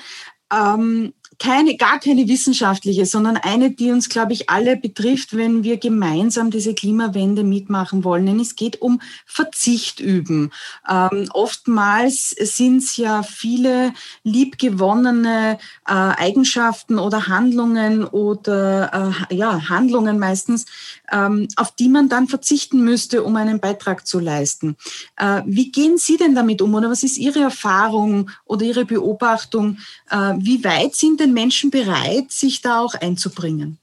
[0.52, 5.76] Ähm, keine, gar keine wissenschaftliche, sondern eine, die uns, glaube ich, alle betrifft, wenn wir
[5.76, 8.26] gemeinsam diese Klimawende mitmachen wollen.
[8.26, 10.52] Denn es geht um Verzicht üben.
[10.90, 13.92] Ähm, oftmals sind es ja viele
[14.24, 20.66] liebgewonnene äh, Eigenschaften oder Handlungen oder äh, ja, Handlungen meistens,
[21.12, 24.78] ähm, auf die man dann verzichten müsste, um einen Beitrag zu leisten.
[25.18, 29.80] Äh, wie gehen Sie denn damit um oder was ist Ihre Erfahrung oder Ihre Beobachtung?
[30.10, 33.80] Äh, wie weit sind denn Menschen bereit, sich da auch einzubringen?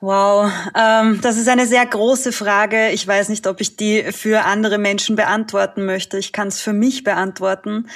[0.00, 2.90] Wow, ähm, das ist eine sehr große Frage.
[2.90, 6.18] Ich weiß nicht, ob ich die für andere Menschen beantworten möchte.
[6.18, 7.88] Ich kann es für mich beantworten.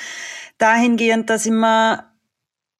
[0.57, 2.11] Dahingehend, dass immer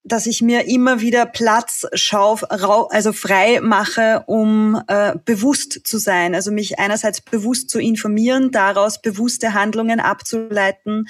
[0.03, 6.33] dass ich mir immer wieder Platz schauf, also frei mache, um äh, bewusst zu sein,
[6.33, 11.07] also mich einerseits bewusst zu informieren, daraus bewusste Handlungen abzuleiten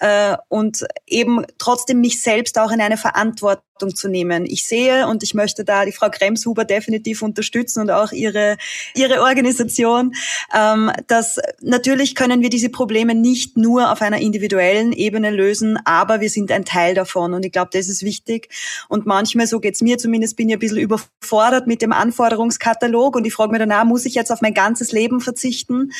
[0.00, 4.46] äh, und eben trotzdem mich selbst auch in eine Verantwortung zu nehmen.
[4.46, 8.56] Ich sehe und ich möchte da die Frau Kremshuber definitiv unterstützen und auch ihre,
[8.94, 10.14] ihre Organisation,
[10.54, 16.20] ähm, dass natürlich können wir diese Probleme nicht nur auf einer individuellen Ebene lösen, aber
[16.20, 18.48] wir sind ein Teil davon und ich glaube, das ist wichtig.
[18.88, 23.26] Und manchmal, so geht's mir zumindest, bin ich ein bisschen überfordert mit dem Anforderungskatalog und
[23.26, 25.90] ich frage mich danach, muss ich jetzt auf mein ganzes Leben verzichten?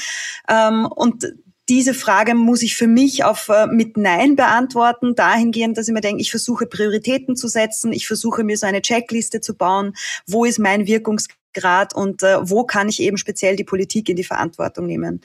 [0.48, 1.26] Ähm, und
[1.68, 6.00] diese Frage muss ich für mich auf äh, mit Nein beantworten, dahingehend, dass ich mir
[6.00, 9.94] denke, ich versuche Prioritäten zu setzen, ich versuche mir so eine Checkliste zu bauen,
[10.26, 14.24] wo ist mein Wirkungsgrad und äh, wo kann ich eben speziell die Politik in die
[14.24, 15.22] Verantwortung nehmen.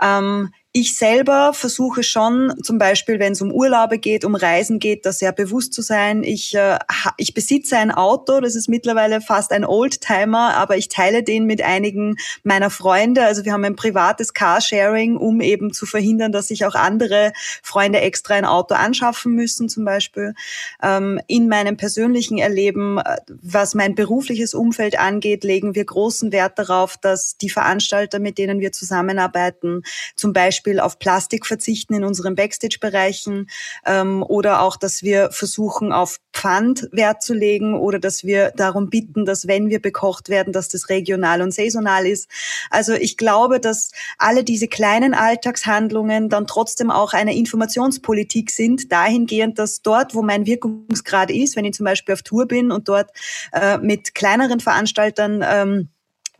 [0.00, 5.06] Ähm, ich selber versuche schon, zum Beispiel, wenn es um Urlaube geht, um Reisen geht,
[5.06, 6.24] da sehr bewusst zu sein.
[6.24, 6.80] Ich, äh,
[7.16, 11.62] ich besitze ein Auto, das ist mittlerweile fast ein Oldtimer, aber ich teile den mit
[11.62, 13.24] einigen meiner Freunde.
[13.24, 17.32] Also wir haben ein privates Carsharing, um eben zu verhindern, dass sich auch andere
[17.62, 20.34] Freunde extra ein Auto anschaffen müssen, zum Beispiel.
[20.82, 26.58] Ähm, in meinem persönlichen Erleben, äh, was mein berufliches Umfeld angeht, legen wir großen Wert
[26.58, 29.84] darauf, dass die Veranstalter, mit denen wir zusammenarbeiten,
[30.16, 33.48] zum Beispiel Beispiel auf Plastik verzichten in unseren Backstage-Bereichen
[33.84, 38.88] ähm, oder auch, dass wir versuchen, auf Pfand Wert zu legen oder dass wir darum
[38.88, 42.28] bitten, dass wenn wir bekocht werden, dass das regional und saisonal ist.
[42.70, 49.58] Also ich glaube, dass alle diese kleinen Alltagshandlungen dann trotzdem auch eine Informationspolitik sind, dahingehend,
[49.58, 53.10] dass dort, wo mein Wirkungsgrad ist, wenn ich zum Beispiel auf Tour bin und dort
[53.52, 55.88] äh, mit kleineren Veranstaltern ähm,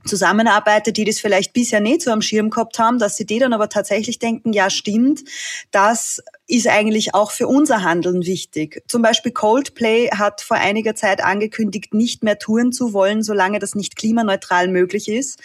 [0.05, 3.53] zusammenarbeitet, die das vielleicht bisher nicht so am Schirm gehabt haben, dass sie die dann
[3.53, 5.25] aber tatsächlich denken, ja stimmt,
[5.71, 8.83] das ist eigentlich auch für unser Handeln wichtig.
[8.87, 13.75] Zum Beispiel Coldplay hat vor einiger Zeit angekündigt, nicht mehr touren zu wollen, solange das
[13.75, 15.41] nicht klimaneutral möglich ist.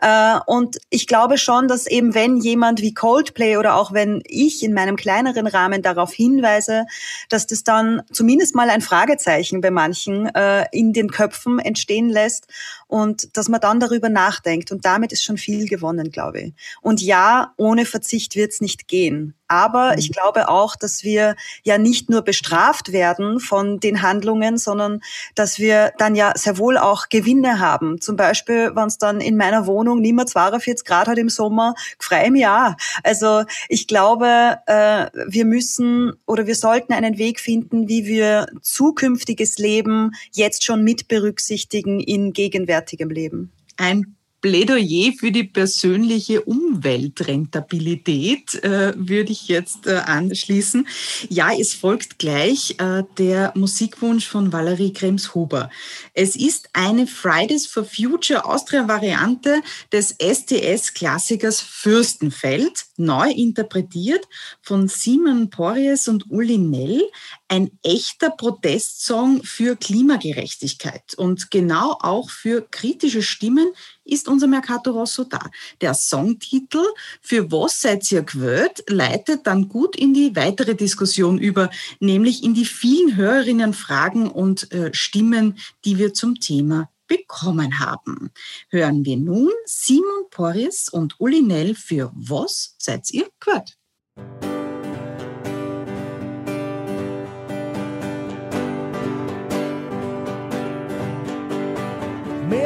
[0.00, 4.62] Äh, und ich glaube schon, dass eben wenn jemand wie Coldplay oder auch wenn ich
[4.62, 6.86] in meinem kleineren Rahmen darauf hinweise,
[7.28, 12.46] dass das dann zumindest mal ein Fragezeichen bei manchen äh, in den Köpfen entstehen lässt
[12.88, 14.72] und dass man dann darüber nachdenkt.
[14.72, 16.52] Und damit ist schon viel gewonnen, glaube ich.
[16.80, 19.34] Und ja, ohne Verzicht wird es nicht gehen.
[19.48, 20.12] Aber ich mhm.
[20.12, 25.00] glaube auch, dass wir ja nicht nur bestraft werden von den Handlungen, sondern
[25.34, 28.00] dass wir dann ja sehr wohl auch Gewinne haben.
[28.00, 31.74] Zum Beispiel, wenn es dann in meiner Wohnung nicht mehr 42 Grad hat im Sommer,
[31.98, 32.76] frei im Jahr.
[33.02, 39.58] Also ich glaube, äh, wir müssen oder wir sollten einen Weg finden, wie wir zukünftiges
[39.58, 42.34] Leben jetzt schon mit berücksichtigen in
[42.78, 43.52] gegenwärtigem Leben.
[43.76, 50.86] Ein Plädoyer für die persönliche Umweltrentabilität äh, würde ich jetzt äh, anschließen.
[51.28, 55.70] Ja, es folgt gleich äh, der Musikwunsch von Valerie Krems-Huber.
[56.14, 59.60] Es ist eine Fridays for Future Austria-Variante
[59.92, 64.28] des STS-Klassikers Fürstenfeld, neu interpretiert
[64.62, 67.02] von Simon Porries und Uli Nell,
[67.48, 73.68] ein echter Protestsong für Klimagerechtigkeit und genau auch für kritische Stimmen
[74.08, 75.50] ist unser Mercato Rosso da.
[75.80, 76.84] Der Songtitel
[77.20, 82.54] Für was seid ihr gewählt leitet dann gut in die weitere Diskussion über, nämlich in
[82.54, 88.30] die vielen Hörerinnen Fragen und äh, Stimmen, die wir zum Thema bekommen haben.
[88.68, 93.78] Hören wir nun Simon Porris und Uli Nell für Was seid ihr gewählt?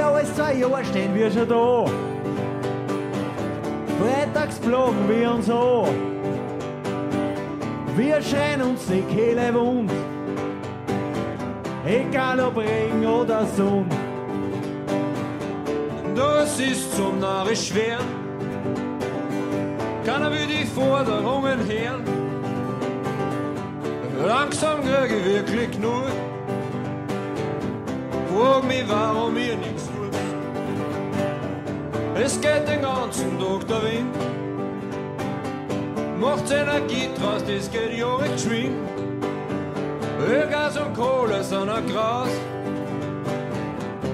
[0.07, 1.85] Als zwei Jahre stehen wir schon da.
[4.01, 6.13] Freitags flogen wir uns an.
[7.97, 9.93] Wir schreien uns die Kehle wund.
[11.87, 13.87] Egal ob Regen oder Sonne.
[16.15, 17.99] Das ist so narrisch schwer.
[20.05, 22.03] Keiner will die Forderungen hören.
[24.27, 26.05] Langsam krieg ich wirklich nur.
[28.35, 29.92] Frag mich, warum ihr nichts.
[32.25, 34.15] Es geht den ganzen Tag der Wind.
[36.21, 38.77] Macht Energie draus, das geht ja recht geschwind.
[40.29, 42.29] Ölgas und Kohle sind ein Gras.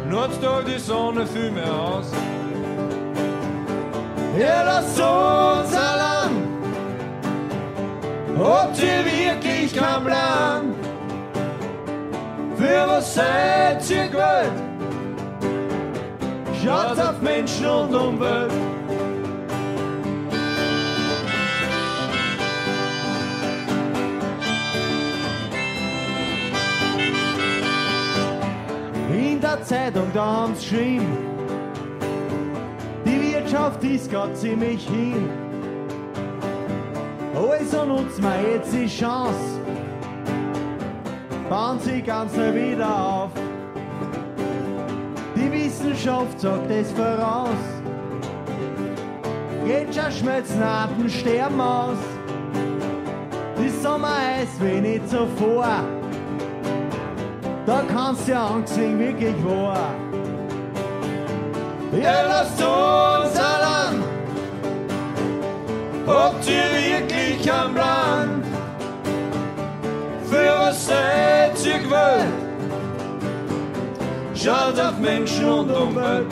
[0.08, 2.06] Nachts tag die Sonne viel mehr aus.
[4.38, 6.34] Ja, lasst uns allein.
[8.38, 10.74] Habt ihr wirklich keinen Plan?
[12.56, 14.67] Für was seid ihr gewollt?
[16.64, 18.50] Schaut auf Menschen und Umwelt.
[29.10, 31.16] In der Zeitung, da haben sie geschrieben,
[33.04, 35.30] die Wirtschaft ist grad ziemlich hin.
[37.34, 39.60] Also nutzen wir jetzt die Chance,
[41.48, 43.37] bauen sie ganz schnell wieder auf.
[45.38, 47.62] Die Wissenschaft sagt es voraus.
[49.64, 51.98] Geht schon schmelzen, Arten sterben aus.
[53.56, 55.84] Die Sommereis wie nicht zuvor.
[57.66, 59.94] Da kannst du ja ansehen, wirklich wahr.
[61.92, 64.02] Ja, lasst uns allein.
[66.04, 68.42] Habt ihr wirklich einen Plan?
[70.28, 72.37] Für was seid ihr gewollt?
[74.48, 76.24] Schaut auf Menschen und Umwelt.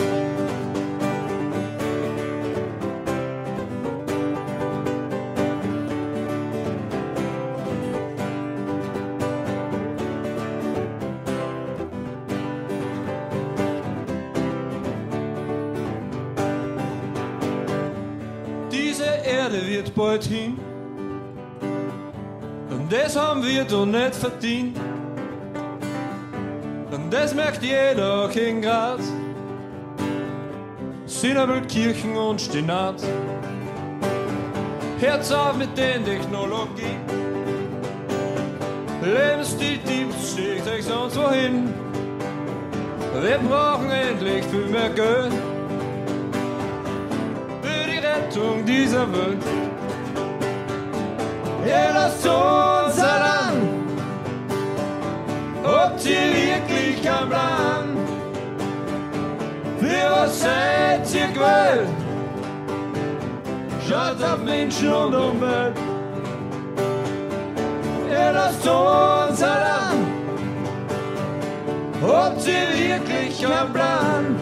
[18.73, 20.57] Diese Erde wird bald hin.
[22.71, 24.86] Und das haben wir doch nicht verdient.
[27.19, 29.01] Das merkt jeder in Graz.
[31.07, 33.03] Sinnerbild, Kirchen und Stinat.
[35.01, 37.01] Herz auf mit den Technologien.
[39.03, 41.73] Lebensstil-Tipps schickt euch sonst wohin.
[43.23, 45.33] Wir brauchen endlich viel mehr Geld
[47.63, 49.43] für die Rettung dieser Welt.
[51.67, 53.36] Ja, lasst uns allein.
[55.87, 57.97] Habt ihr wirklich einen Plan?
[59.79, 61.89] Für was seid ihr gewollt?
[63.89, 65.77] Schaut auf Menschen und Umwelt.
[68.13, 69.99] Ja, lasst uns allein.
[72.03, 74.37] Habt ihr wirklich einen Plan?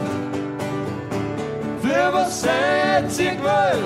[1.83, 3.85] Für was seid ihr gewollt?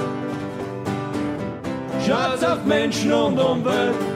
[2.07, 4.08] Schaut auf Menschen und Umwelt.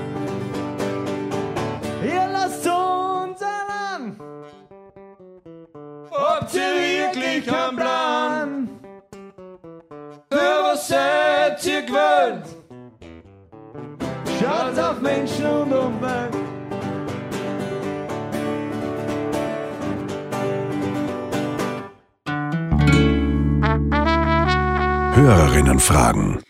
[11.92, 12.46] Gewollt?
[14.40, 16.34] Schaut auf Menschen und Umwelt.
[25.14, 26.42] Hörerinnen fragen.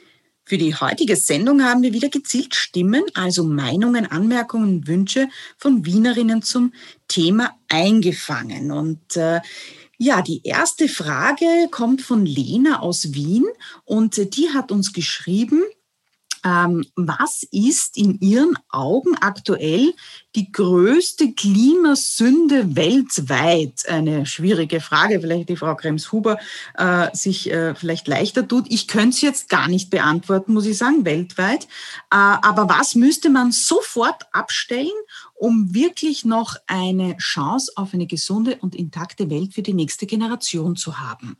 [0.45, 5.85] Für die heutige Sendung haben wir wieder gezielt Stimmen, also Meinungen, Anmerkungen und Wünsche von
[5.85, 6.73] Wienerinnen zum
[7.09, 8.71] Thema eingefangen.
[8.71, 9.41] Und äh,
[10.03, 13.45] ja, die erste Frage kommt von Lena aus Wien
[13.85, 15.63] und äh, die hat uns geschrieben,
[16.43, 19.95] was ist in Ihren Augen aktuell
[20.35, 23.89] die größte Klimasünde weltweit?
[23.89, 26.39] Eine schwierige Frage, vielleicht die Frau Krems-Huber
[26.75, 28.67] äh, sich äh, vielleicht leichter tut.
[28.71, 31.65] Ich könnte es jetzt gar nicht beantworten, muss ich sagen, weltweit.
[32.11, 34.91] Äh, aber was müsste man sofort abstellen,
[35.35, 40.75] um wirklich noch eine Chance auf eine gesunde und intakte Welt für die nächste Generation
[40.75, 41.37] zu haben?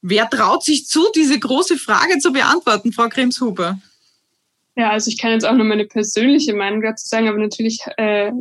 [0.00, 3.78] Wer traut sich zu, diese große Frage zu beantworten, Frau Krems-Huber?
[4.76, 8.32] Ja, also ich kann jetzt auch nur meine persönliche Meinung dazu sagen, aber natürlich äh,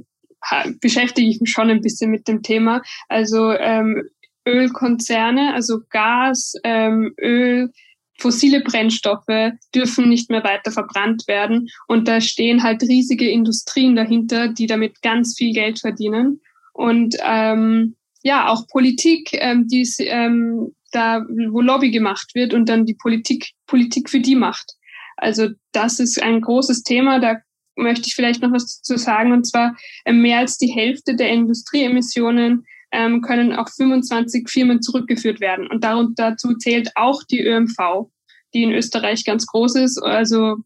[0.80, 2.82] beschäftige ich mich schon ein bisschen mit dem Thema.
[3.10, 4.04] Also ähm,
[4.48, 7.72] Ölkonzerne, also Gas, ähm, Öl,
[8.18, 11.68] fossile Brennstoffe dürfen nicht mehr weiter verbrannt werden.
[11.88, 16.42] Und da stehen halt riesige Industrien dahinter, die damit ganz viel Geld verdienen.
[16.74, 22.86] Und ähm, ja auch Politik, ähm, die ähm, da, wo Lobby gemacht wird und dann
[22.86, 24.74] die Politik Politik für die macht.
[25.18, 27.20] Also das ist ein großes Thema.
[27.20, 27.38] Da
[27.76, 29.32] möchte ich vielleicht noch was zu sagen.
[29.32, 35.40] Und zwar äh, mehr als die Hälfte der Industrieemissionen ähm, können auf 25 Firmen zurückgeführt
[35.40, 35.68] werden.
[35.68, 38.10] Und darunter dazu zählt auch die ÖMV,
[38.54, 39.98] die in Österreich ganz groß ist.
[40.02, 40.58] Also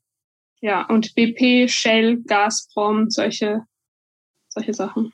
[0.61, 3.61] ja, und BP, Shell, Gazprom, solche,
[4.49, 5.13] solche Sachen.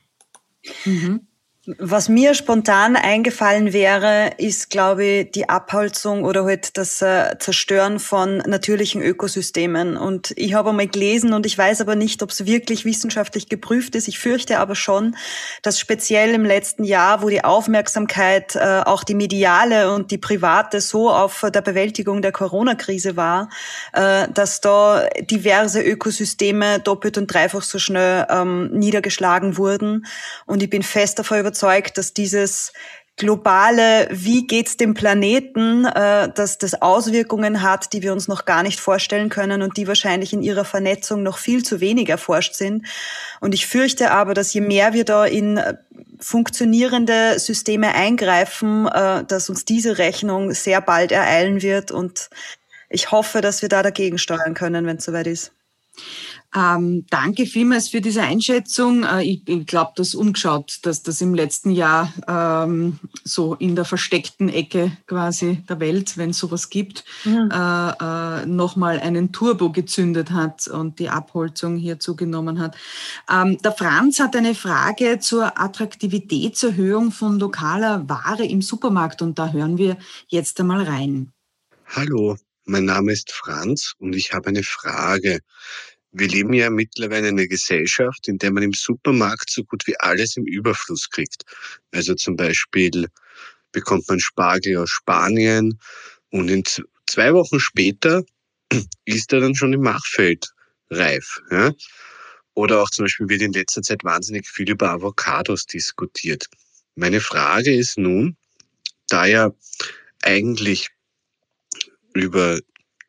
[0.84, 1.26] Mhm.
[1.64, 8.00] Was mir spontan eingefallen wäre, ist, glaube ich, die Abholzung oder halt das äh, Zerstören
[8.00, 9.96] von natürlichen Ökosystemen.
[9.96, 13.94] Und ich habe einmal gelesen und ich weiß aber nicht, ob es wirklich wissenschaftlich geprüft
[13.94, 14.08] ist.
[14.08, 15.14] Ich fürchte aber schon,
[15.62, 20.80] dass speziell im letzten Jahr, wo die Aufmerksamkeit, äh, auch die mediale und die private
[20.80, 23.50] so auf der Bewältigung der Corona-Krise war,
[23.92, 30.06] äh, dass da diverse Ökosysteme doppelt und dreifach so schnell ähm, niedergeschlagen wurden.
[30.46, 31.51] Und ich bin fest davon überzeugt,
[31.96, 32.72] dass dieses
[33.16, 38.62] globale, wie geht's dem Planeten, äh, dass das Auswirkungen hat, die wir uns noch gar
[38.62, 42.86] nicht vorstellen können und die wahrscheinlich in ihrer Vernetzung noch viel zu wenig erforscht sind.
[43.40, 45.74] Und ich fürchte aber, dass je mehr wir da in äh,
[46.18, 51.90] funktionierende Systeme eingreifen, äh, dass uns diese Rechnung sehr bald ereilen wird.
[51.90, 52.30] Und
[52.88, 55.52] ich hoffe, dass wir da dagegen steuern können, wenn es soweit ist.
[56.54, 59.04] Ähm, danke vielmals für diese Einschätzung.
[59.04, 63.86] Äh, ich, ich glaube, das umgeschaut, dass das im letzten Jahr ähm, so in der
[63.86, 67.48] versteckten Ecke quasi der Welt, wenn es sowas gibt, mhm.
[67.50, 72.76] äh, äh, nochmal einen Turbo gezündet hat und die Abholzung hier zugenommen hat.
[73.30, 79.52] Ähm, der Franz hat eine Frage zur Attraktivitätserhöhung von lokaler Ware im Supermarkt und da
[79.52, 79.96] hören wir
[80.28, 81.32] jetzt einmal rein.
[81.86, 85.40] Hallo, mein Name ist Franz und ich habe eine Frage.
[86.12, 89.98] Wir leben ja mittlerweile in einer Gesellschaft, in der man im Supermarkt so gut wie
[90.00, 91.44] alles im Überfluss kriegt.
[91.90, 93.08] Also zum Beispiel
[93.72, 95.78] bekommt man Spargel aus Spanien
[96.30, 96.64] und in
[97.06, 98.22] zwei Wochen später
[99.06, 100.48] ist er dann schon im Machfeld
[100.90, 101.40] reif.
[101.50, 101.72] Ja?
[102.54, 106.46] Oder auch zum Beispiel wird in letzter Zeit wahnsinnig viel über Avocados diskutiert.
[106.94, 108.36] Meine Frage ist nun,
[109.08, 109.50] da ja
[110.22, 110.90] eigentlich
[112.12, 112.60] über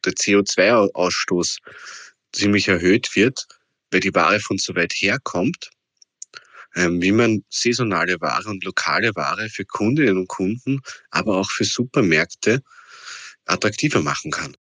[0.05, 1.57] der CO2-Ausstoß
[2.33, 3.47] ziemlich erhöht wird,
[3.91, 5.69] weil die Ware von so weit herkommt,
[6.75, 10.81] ähm, wie man saisonale Ware und lokale Ware für Kundinnen und Kunden,
[11.11, 12.61] aber auch für Supermärkte
[13.45, 14.55] attraktiver machen kann.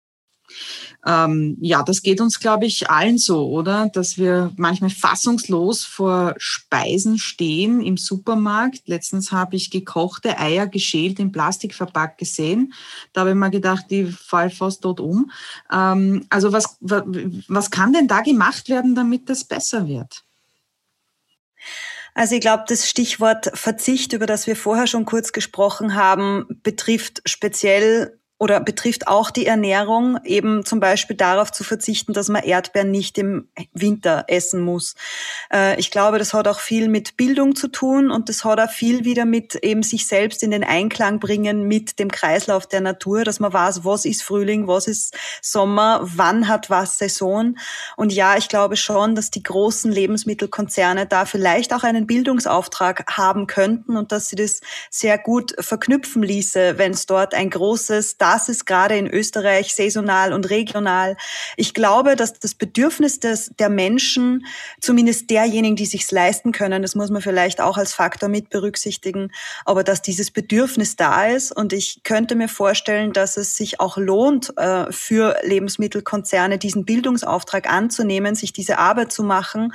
[1.06, 3.88] Ähm, ja, das geht uns, glaube ich, allen so, oder?
[3.92, 8.86] Dass wir manchmal fassungslos vor Speisen stehen im Supermarkt.
[8.86, 12.74] Letztens habe ich gekochte Eier geschält in Plastikverpack gesehen.
[13.12, 15.30] Da habe ich mir gedacht, die fall fast dort um.
[15.72, 20.24] Ähm, also was, was kann denn da gemacht werden, damit das besser wird?
[22.14, 27.22] Also ich glaube, das Stichwort Verzicht, über das wir vorher schon kurz gesprochen haben, betrifft
[27.24, 32.90] speziell oder betrifft auch die Ernährung, eben zum Beispiel darauf zu verzichten, dass man Erdbeeren
[32.90, 34.94] nicht im Winter essen muss.
[35.52, 38.70] Äh, ich glaube, das hat auch viel mit Bildung zu tun und das hat auch
[38.70, 43.24] viel wieder mit eben sich selbst in den Einklang bringen mit dem Kreislauf der Natur,
[43.24, 47.58] dass man weiß, was ist Frühling, was ist Sommer, wann hat was Saison.
[47.98, 53.46] Und ja, ich glaube schon, dass die großen Lebensmittelkonzerne da vielleicht auch einen Bildungsauftrag haben
[53.46, 58.48] könnten und dass sie das sehr gut verknüpfen ließe, wenn es dort ein großes das
[58.48, 61.16] ist gerade in Österreich saisonal und regional.
[61.56, 64.46] Ich glaube, dass das Bedürfnis des, der Menschen,
[64.80, 69.32] zumindest derjenigen, die sich's leisten können, das muss man vielleicht auch als Faktor mit berücksichtigen,
[69.64, 73.96] aber dass dieses Bedürfnis da ist und ich könnte mir vorstellen, dass es sich auch
[73.96, 79.72] lohnt, äh, für Lebensmittelkonzerne diesen Bildungsauftrag anzunehmen, sich diese Arbeit zu machen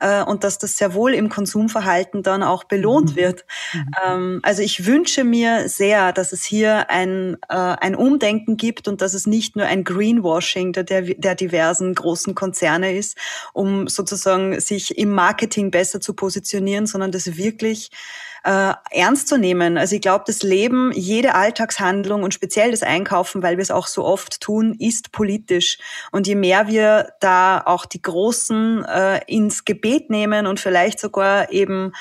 [0.00, 3.16] äh, und dass das sehr wohl im Konsumverhalten dann auch belohnt mhm.
[3.16, 3.44] wird.
[3.74, 3.90] Mhm.
[4.06, 9.00] Ähm, also ich wünsche mir sehr, dass es hier ein, äh, ein Umdenken gibt und
[9.02, 13.16] dass es nicht nur ein Greenwashing der, der diversen großen Konzerne ist,
[13.52, 17.90] um sozusagen sich im Marketing besser zu positionieren, sondern dass wirklich
[18.44, 19.78] äh, ernst zu nehmen.
[19.78, 23.86] Also ich glaube, das Leben, jede Alltagshandlung und speziell das Einkaufen, weil wir es auch
[23.86, 25.78] so oft tun, ist politisch.
[26.12, 31.50] Und je mehr wir da auch die Großen äh, ins Gebet nehmen und vielleicht sogar
[31.52, 31.92] eben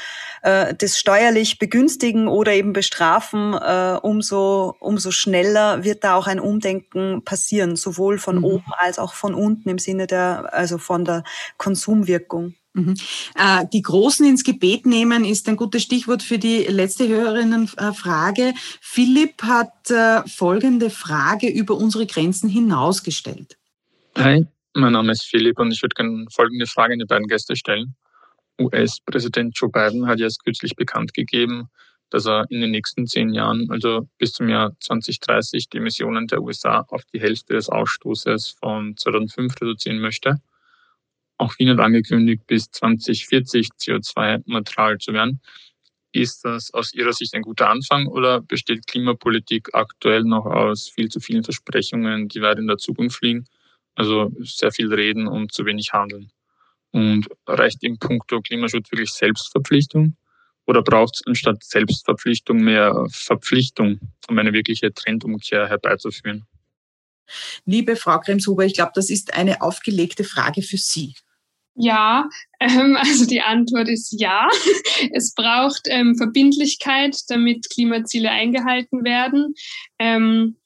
[0.43, 6.39] äh, das steuerlich begünstigen oder eben bestrafen, äh, umso, umso schneller wird da auch ein
[6.39, 8.45] Umdenken passieren, sowohl von mhm.
[8.45, 11.23] oben als auch von unten im Sinne der, also von der
[11.57, 12.55] Konsumwirkung.
[12.77, 12.93] Mhm.
[13.35, 18.53] Äh, die Großen ins Gebet nehmen ist ein gutes Stichwort für die letzte Hörerinnenfrage.
[18.81, 23.57] Philipp hat äh, folgende Frage über unsere Grenzen hinausgestellt.
[24.15, 27.55] Hi, mein Name ist Philipp und ich würde gerne folgende Frage an die beiden Gäste
[27.55, 27.95] stellen.
[28.59, 31.69] US-Präsident Joe Biden hat erst kürzlich bekannt gegeben,
[32.11, 36.43] dass er in den nächsten zehn Jahren, also bis zum Jahr 2030, die Emissionen der
[36.43, 40.41] USA auf die Hälfte des Ausstoßes von 2005 reduzieren möchte.
[41.37, 45.41] Auch Wien hat angekündigt, bis 2040 CO2-neutral zu werden.
[46.11, 51.09] Ist das aus Ihrer Sicht ein guter Anfang oder besteht Klimapolitik aktuell noch aus viel
[51.09, 53.45] zu vielen Versprechungen, die weit in der Zukunft liegen?
[53.93, 56.31] Also sehr viel reden und zu wenig handeln.
[56.91, 60.15] Und reicht im Punkto Klimaschutz wirklich Selbstverpflichtung?
[60.65, 66.45] Oder braucht es anstatt Selbstverpflichtung mehr Verpflichtung, um eine wirkliche Trendumkehr herbeizuführen?
[67.65, 71.13] Liebe Frau Kremshuber, ich glaube, das ist eine aufgelegte Frage für Sie.
[71.77, 72.27] Ja,
[72.59, 74.49] ähm, also die Antwort ist ja.
[75.11, 79.53] Es braucht ähm, Verbindlichkeit, damit Klimaziele eingehalten werden.
[79.99, 80.57] Ähm,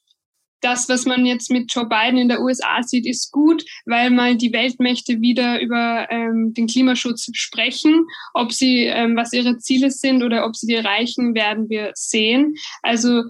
[0.62, 4.36] das, was man jetzt mit Joe Biden in der USA sieht, ist gut, weil mal
[4.36, 8.06] die Weltmächte wieder über ähm, den Klimaschutz sprechen.
[8.32, 12.54] Ob sie, ähm, was ihre Ziele sind oder ob sie die erreichen, werden wir sehen.
[12.82, 13.24] Also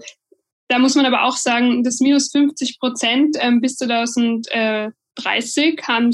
[0.67, 4.93] da muss man aber auch sagen, das minus 50 Prozent ähm, bis 2030
[5.87, 6.11] haben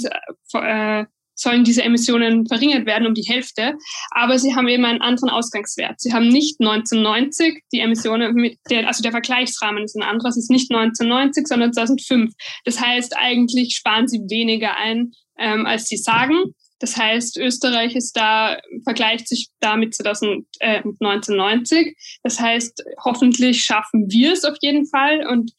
[0.54, 1.06] äh,
[1.40, 3.74] sollen diese Emissionen verringert werden um die Hälfte.
[4.12, 6.00] Aber sie haben eben einen anderen Ausgangswert.
[6.00, 10.30] Sie haben nicht 1990 die Emissionen mit der, also der Vergleichsrahmen ist ein anderer.
[10.30, 12.34] Es ist nicht 1990, sondern 2005.
[12.66, 16.54] Das heißt, eigentlich sparen sie weniger ein, ähm, als sie sagen.
[16.80, 21.96] Das heißt, Österreich ist da, vergleicht sich da mit 2000, äh, 1990.
[22.24, 25.52] Das heißt, hoffentlich schaffen wir es auf jeden Fall und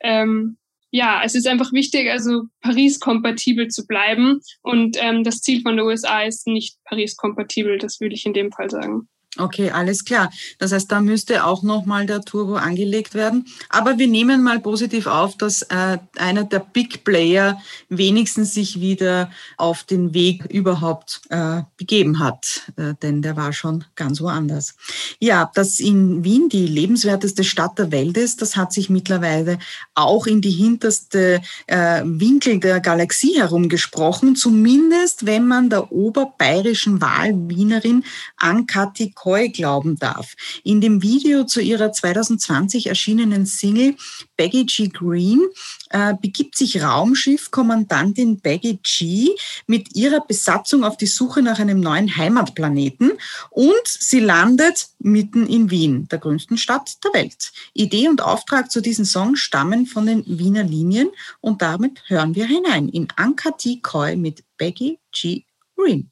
[0.00, 0.56] ähm,
[0.90, 4.40] ja, es ist einfach wichtig, also Paris-kompatibel zu bleiben.
[4.62, 8.52] Und ähm, das Ziel von der USA ist nicht Paris-kompatibel, das würde ich in dem
[8.52, 9.08] Fall sagen.
[9.36, 10.30] Okay, alles klar.
[10.58, 13.44] Das heißt, da müsste auch nochmal der Turbo angelegt werden.
[13.68, 17.60] Aber wir nehmen mal positiv auf, dass äh, einer der Big Player
[17.90, 23.84] wenigstens sich wieder auf den Weg überhaupt äh, begeben hat, äh, denn der war schon
[23.96, 24.76] ganz woanders.
[25.20, 29.58] Ja, dass in Wien die lebenswerteste Stadt der Welt ist, das hat sich mittlerweile
[29.94, 38.04] auch in die hinterste äh, Winkel der Galaxie herumgesprochen, zumindest wenn man der oberbayerischen Wahlwienerin
[38.38, 40.34] Ankati Koi glauben darf.
[40.62, 43.96] In dem Video zu ihrer 2020 erschienenen Single
[44.36, 45.44] Baggy G Green
[45.90, 49.30] äh, begibt sich Raumschiffkommandantin Baggy G
[49.66, 53.10] mit ihrer Besatzung auf die Suche nach einem neuen Heimatplaneten
[53.50, 57.50] und sie landet mitten in Wien, der größten Stadt der Welt.
[57.72, 61.10] Idee und Auftrag zu diesem Song stammen von den Wiener Linien
[61.40, 63.80] und damit hören wir hinein in Anka T.
[63.82, 65.42] Koi mit Baggy G
[65.74, 66.08] Green.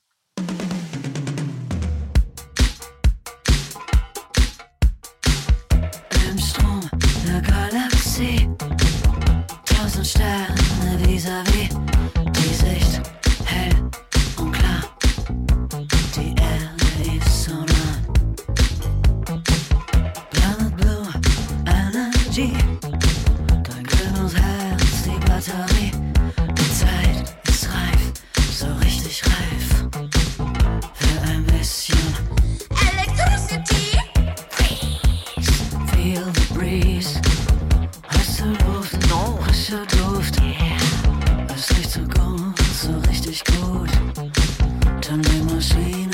[45.77, 46.06] Denn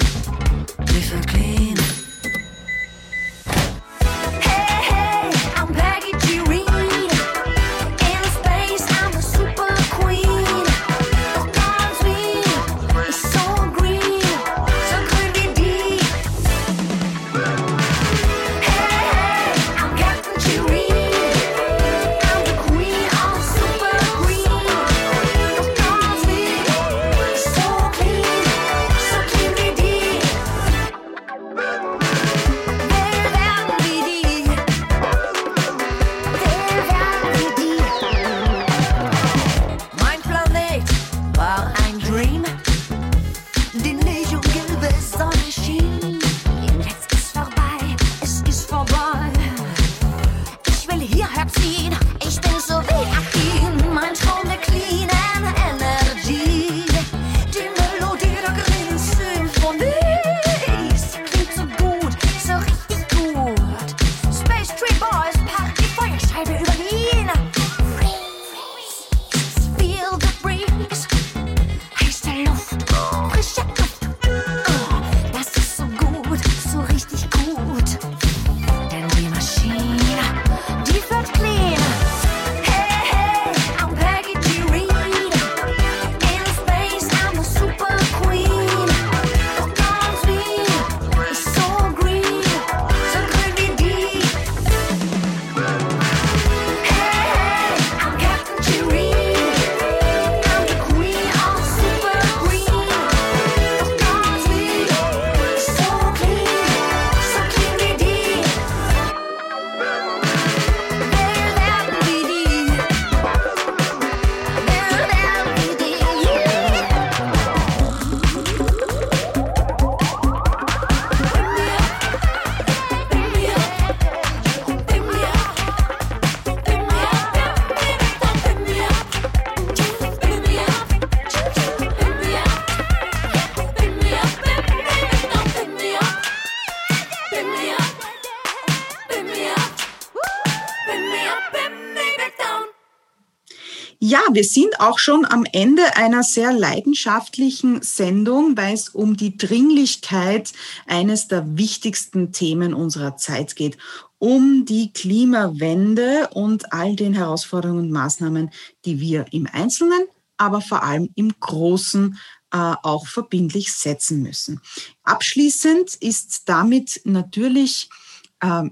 [144.83, 150.53] auch schon am Ende einer sehr leidenschaftlichen Sendung, weil es um die Dringlichkeit
[150.87, 153.79] eines der wichtigsten Themen unserer Zeit geht,
[154.19, 158.51] um die Klimawende und all den Herausforderungen und Maßnahmen,
[158.85, 160.03] die wir im Einzelnen,
[160.37, 162.19] aber vor allem im Großen
[162.53, 164.61] äh, auch verbindlich setzen müssen.
[165.05, 167.89] Abschließend ist damit natürlich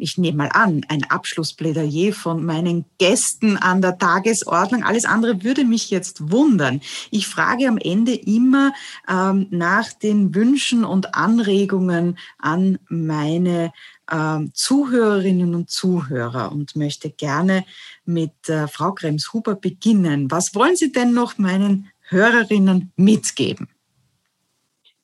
[0.00, 4.82] ich nehme mal an, ein Abschlussplädoyer von meinen Gästen an der Tagesordnung.
[4.82, 6.80] Alles andere würde mich jetzt wundern.
[7.10, 8.72] Ich frage am Ende immer
[9.08, 13.72] ähm, nach den Wünschen und Anregungen an meine
[14.10, 17.64] ähm, Zuhörerinnen und Zuhörer und möchte gerne
[18.04, 20.30] mit äh, Frau Krems-Huber beginnen.
[20.30, 23.68] Was wollen Sie denn noch meinen Hörerinnen mitgeben?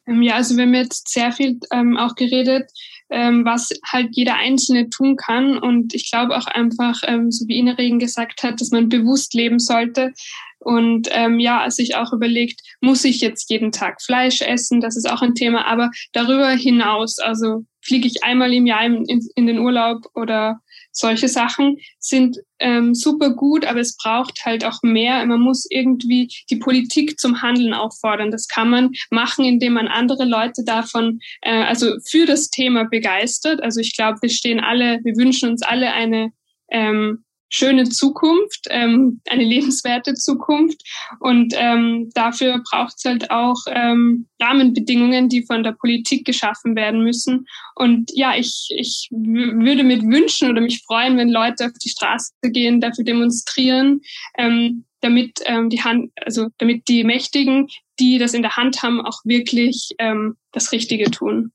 [0.06, 2.70] Ähm, ja, also wir haben jetzt sehr viel ähm, auch geredet,
[3.10, 5.58] ähm, was halt jeder Einzelne tun kann.
[5.58, 9.34] Und ich glaube auch einfach, ähm, so wie Ina Regen gesagt hat, dass man bewusst
[9.34, 10.12] leben sollte.
[10.58, 14.80] Und ähm, ja, sich auch überlegt, muss ich jetzt jeden Tag Fleisch essen?
[14.80, 15.66] Das ist auch ein Thema.
[15.66, 19.04] Aber darüber hinaus, also fliege ich einmal im Jahr in,
[19.34, 20.60] in den Urlaub oder
[20.96, 25.24] solche Sachen sind ähm, super gut, aber es braucht halt auch mehr.
[25.26, 28.30] Man muss irgendwie die Politik zum Handeln auffordern.
[28.30, 33.62] Das kann man machen, indem man andere Leute davon, äh, also für das Thema begeistert.
[33.62, 36.32] Also ich glaube, wir stehen alle, wir wünschen uns alle eine
[36.70, 37.25] ähm,
[37.56, 40.82] schöne Zukunft, ähm, eine lebenswerte Zukunft.
[41.20, 47.02] Und ähm, dafür braucht es halt auch ähm, Rahmenbedingungen, die von der Politik geschaffen werden
[47.02, 47.46] müssen.
[47.74, 52.32] Und ja, ich, ich würde mir wünschen oder mich freuen, wenn Leute auf die Straße
[52.42, 54.02] gehen, dafür demonstrieren,
[54.36, 59.00] ähm, damit ähm, die Hand, also damit die Mächtigen, die das in der Hand haben,
[59.00, 61.52] auch wirklich ähm, das Richtige tun.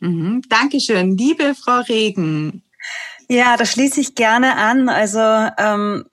[0.00, 0.42] Mhm.
[0.48, 2.62] Dankeschön, liebe Frau Regen.
[3.28, 4.88] Ja, da schließe ich gerne an.
[4.88, 5.20] Also
[5.58, 6.04] ähm,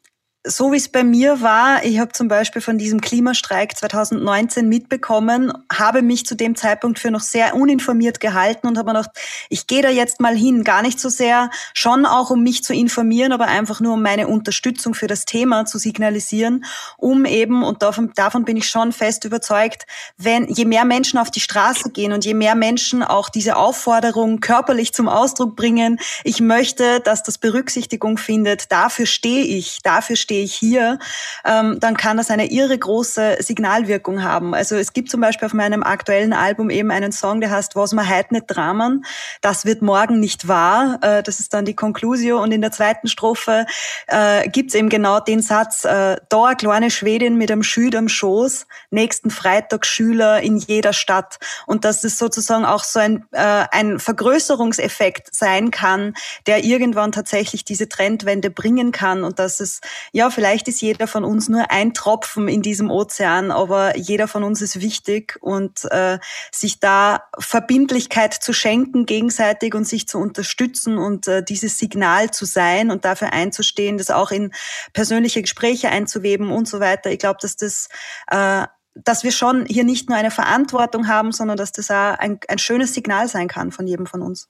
[0.46, 5.54] so wie es bei mir war, ich habe zum Beispiel von diesem Klimastreik 2019 mitbekommen,
[5.72, 9.16] habe mich zu dem Zeitpunkt für noch sehr uninformiert gehalten und habe mir gedacht,
[9.50, 12.74] ich gehe da jetzt mal hin, gar nicht so sehr, schon auch um mich zu
[12.74, 16.66] informieren, aber einfach nur um meine Unterstützung für das Thema zu signalisieren,
[16.98, 19.86] um eben, und davon, davon bin ich schon fest überzeugt,
[20.18, 24.42] wenn je mehr Menschen auf die Straße gehen und je mehr Menschen auch diese Aufforderung
[24.42, 30.33] körperlich zum Ausdruck bringen, ich möchte, dass das Berücksichtigung findet, dafür stehe ich, dafür stehe
[30.34, 30.98] stehe ich hier,
[31.46, 34.56] ähm, dann kann das eine irre große Signalwirkung haben.
[34.56, 37.94] Also es gibt zum Beispiel auf meinem aktuellen Album eben einen Song, der heißt Was
[37.94, 39.06] man heute nicht dramen,
[39.42, 40.98] das wird morgen nicht wahr.
[41.02, 43.68] Äh, das ist dann die Conclusio und in der zweiten Strophe
[44.08, 48.10] äh, gibt's eben genau den Satz, äh, da eine kleine Schwedin mit einem Schüler am
[48.10, 51.38] Schoß, nächsten Freitag Schüler in jeder Stadt.
[51.68, 56.16] Und dass es sozusagen auch so ein, äh, ein Vergrößerungseffekt sein kann,
[56.48, 59.82] der irgendwann tatsächlich diese Trendwende bringen kann und dass es
[60.12, 64.30] ja ja, vielleicht ist jeder von uns nur ein Tropfen in diesem Ozean, aber jeder
[64.30, 66.18] von uns ist wichtig und äh,
[66.50, 72.46] sich da Verbindlichkeit zu schenken gegenseitig und sich zu unterstützen und äh, dieses Signal zu
[72.46, 74.54] sein und dafür einzustehen, das auch in
[74.94, 77.12] persönliche Gespräche einzuweben und so weiter.
[77.12, 77.90] Ich glaube, dass das
[78.32, 78.66] äh,
[78.96, 82.60] dass wir schon hier nicht nur eine Verantwortung haben, sondern dass das auch ein, ein
[82.60, 84.48] schönes Signal sein kann von jedem von uns.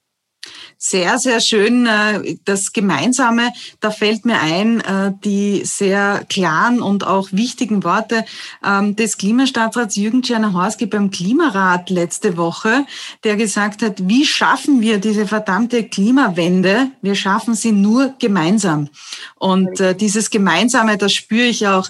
[0.86, 1.86] Sehr, sehr schön.
[1.86, 8.26] Äh, das Gemeinsame, da fällt mir ein, äh, die sehr klaren und auch wichtigen Worte
[8.62, 12.84] ähm, des Klimastaatsrats Jürgen Czernohorski beim Klimarat letzte Woche,
[13.24, 16.88] der gesagt hat, wie schaffen wir diese verdammte Klimawende?
[17.00, 18.90] Wir schaffen sie nur gemeinsam.
[19.36, 21.88] Und äh, dieses Gemeinsame, das spüre ich auch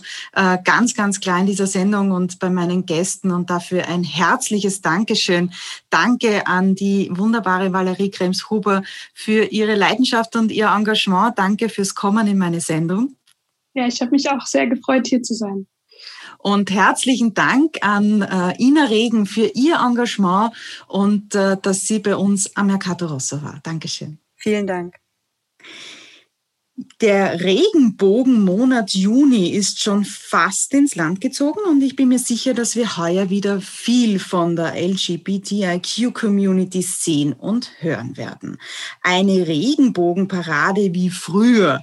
[0.65, 5.53] ganz, ganz klar in dieser Sendung und bei meinen Gästen und dafür ein herzliches Dankeschön.
[5.91, 8.82] Danke an die wunderbare Valerie Krems Huber
[9.12, 11.38] für Ihre Leidenschaft und Ihr Engagement.
[11.38, 13.16] Danke fürs Kommen in meine Sendung.
[13.74, 15.66] Ja, ich habe mich auch sehr gefreut, hier zu sein.
[16.38, 20.53] Und herzlichen Dank an äh, Ina Regen für Ihr Engagement
[20.86, 23.61] und äh, dass sie bei uns am Mercato Rosso war.
[23.62, 24.18] Dankeschön.
[24.36, 24.97] Vielen Dank.
[27.01, 32.76] Der Regenbogenmonat Juni ist schon fast ins Land gezogen und ich bin mir sicher, dass
[32.76, 38.59] wir heuer wieder viel von der LGBTIQ-Community sehen und hören werden.
[39.03, 41.82] Eine Regenbogenparade wie früher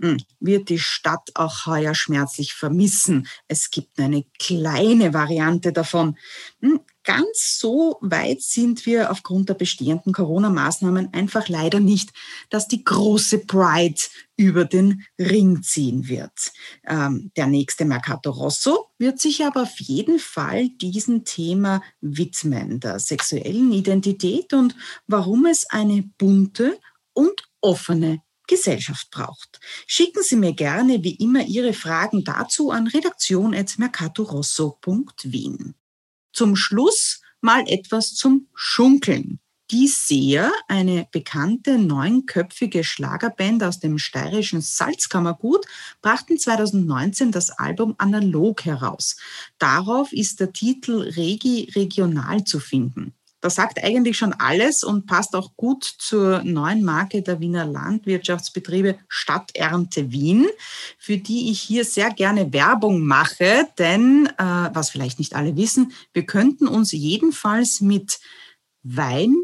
[0.00, 3.26] hm, wird die Stadt auch heuer schmerzlich vermissen.
[3.48, 6.18] Es gibt eine kleine Variante davon.
[7.04, 12.10] Ganz so weit sind wir aufgrund der bestehenden Corona-Maßnahmen einfach leider nicht,
[12.50, 14.02] dass die große Pride
[14.36, 16.52] über den Ring ziehen wird.
[16.86, 22.98] Ähm, der nächste Mercato Rosso wird sich aber auf jeden Fall diesem Thema widmen, der
[22.98, 24.74] sexuellen Identität und
[25.06, 26.78] warum es eine bunte
[27.14, 29.58] und offene Gesellschaft braucht.
[29.86, 35.76] Schicken Sie mir gerne wie immer Ihre Fragen dazu an redaktion.mercatorosso.wien.
[36.32, 39.40] Zum Schluss mal etwas zum Schunkeln.
[39.70, 45.64] Die Seher, eine bekannte neunköpfige Schlagerband aus dem steirischen Salzkammergut,
[46.02, 49.16] brachten 2019 das Album Analog heraus.
[49.58, 53.14] Darauf ist der Titel Regi Regional zu finden.
[53.40, 58.98] Das sagt eigentlich schon alles und passt auch gut zur neuen Marke der Wiener Landwirtschaftsbetriebe
[59.08, 60.46] Stadternte Wien,
[60.98, 65.92] für die ich hier sehr gerne Werbung mache, denn, äh, was vielleicht nicht alle wissen,
[66.12, 68.20] wir könnten uns jedenfalls mit
[68.82, 69.34] Wein,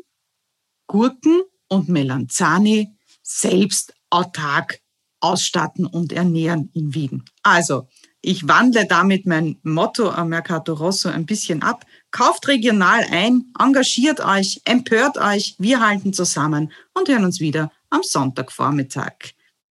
[0.86, 4.80] Gurken und Melanzani selbst autark
[5.20, 7.24] ausstatten und ernähren in Wien.
[7.42, 7.88] Also,
[8.27, 11.85] ich wandle damit mein Motto am Mercato Rosso ein bisschen ab.
[12.11, 18.03] Kauft regional ein, engagiert euch, empört euch, wir halten zusammen und hören uns wieder am
[18.03, 19.12] Sonntagvormittag.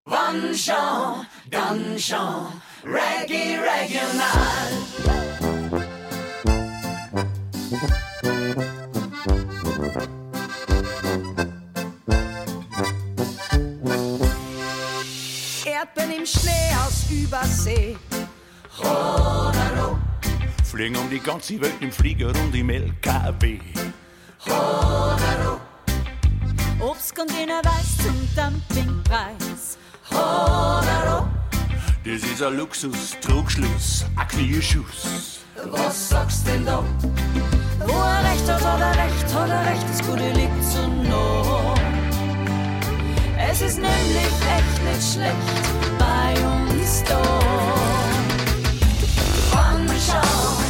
[0.06, 2.48] One show, gun show,
[2.86, 4.72] Reggae Regional.
[15.66, 16.52] Erdbeeren im Schnee
[16.86, 17.98] aus Übersee.
[18.78, 19.98] Rodero,
[20.64, 23.60] Fliegen um die ganze Welt im Flieger und im LKW.
[24.46, 25.60] Rodero,
[26.80, 29.78] Obstcontainer weiß zum Dumpingpreis.
[30.12, 31.28] Rodero,
[32.04, 35.40] Das ist ein Luxus, Trugschluss, ein Knieschuss.
[35.72, 36.84] was sagst denn da?
[37.80, 41.74] Wo er recht hat, hat er recht, hat er recht, das Gute liegt zu nah.
[43.50, 47.35] Es ist nämlich echt nicht schlecht bei uns da.
[50.08, 50.65] One show,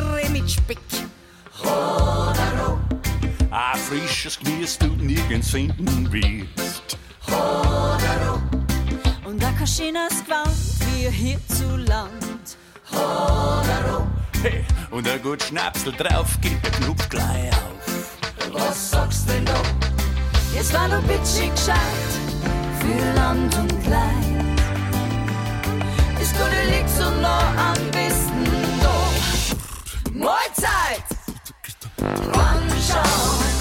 [0.00, 0.78] Creme mit Speck.
[1.62, 2.78] Rodero,
[3.50, 6.96] Ein frisches Gemüse du nirgends finden wirst.
[7.28, 8.40] Rodero,
[9.24, 10.48] Und ein Kaschiners Gewand
[10.86, 12.56] wie hierzuland.
[12.90, 14.06] Rodero,
[14.42, 18.52] Hey, und ein gut Schnapsel drauf geht der Knopf gleich auf.
[18.54, 19.60] was sagst denn da?
[20.54, 22.10] Jetzt war nur bitchig gescheit
[22.80, 24.60] für Land und Leid.
[26.18, 28.69] Das Gute liegt so nah am besten.
[30.20, 31.02] Mahlzeit!
[32.34, 33.59] One show,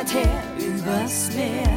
[0.00, 0.22] Leute
[0.58, 1.69] übers Meer.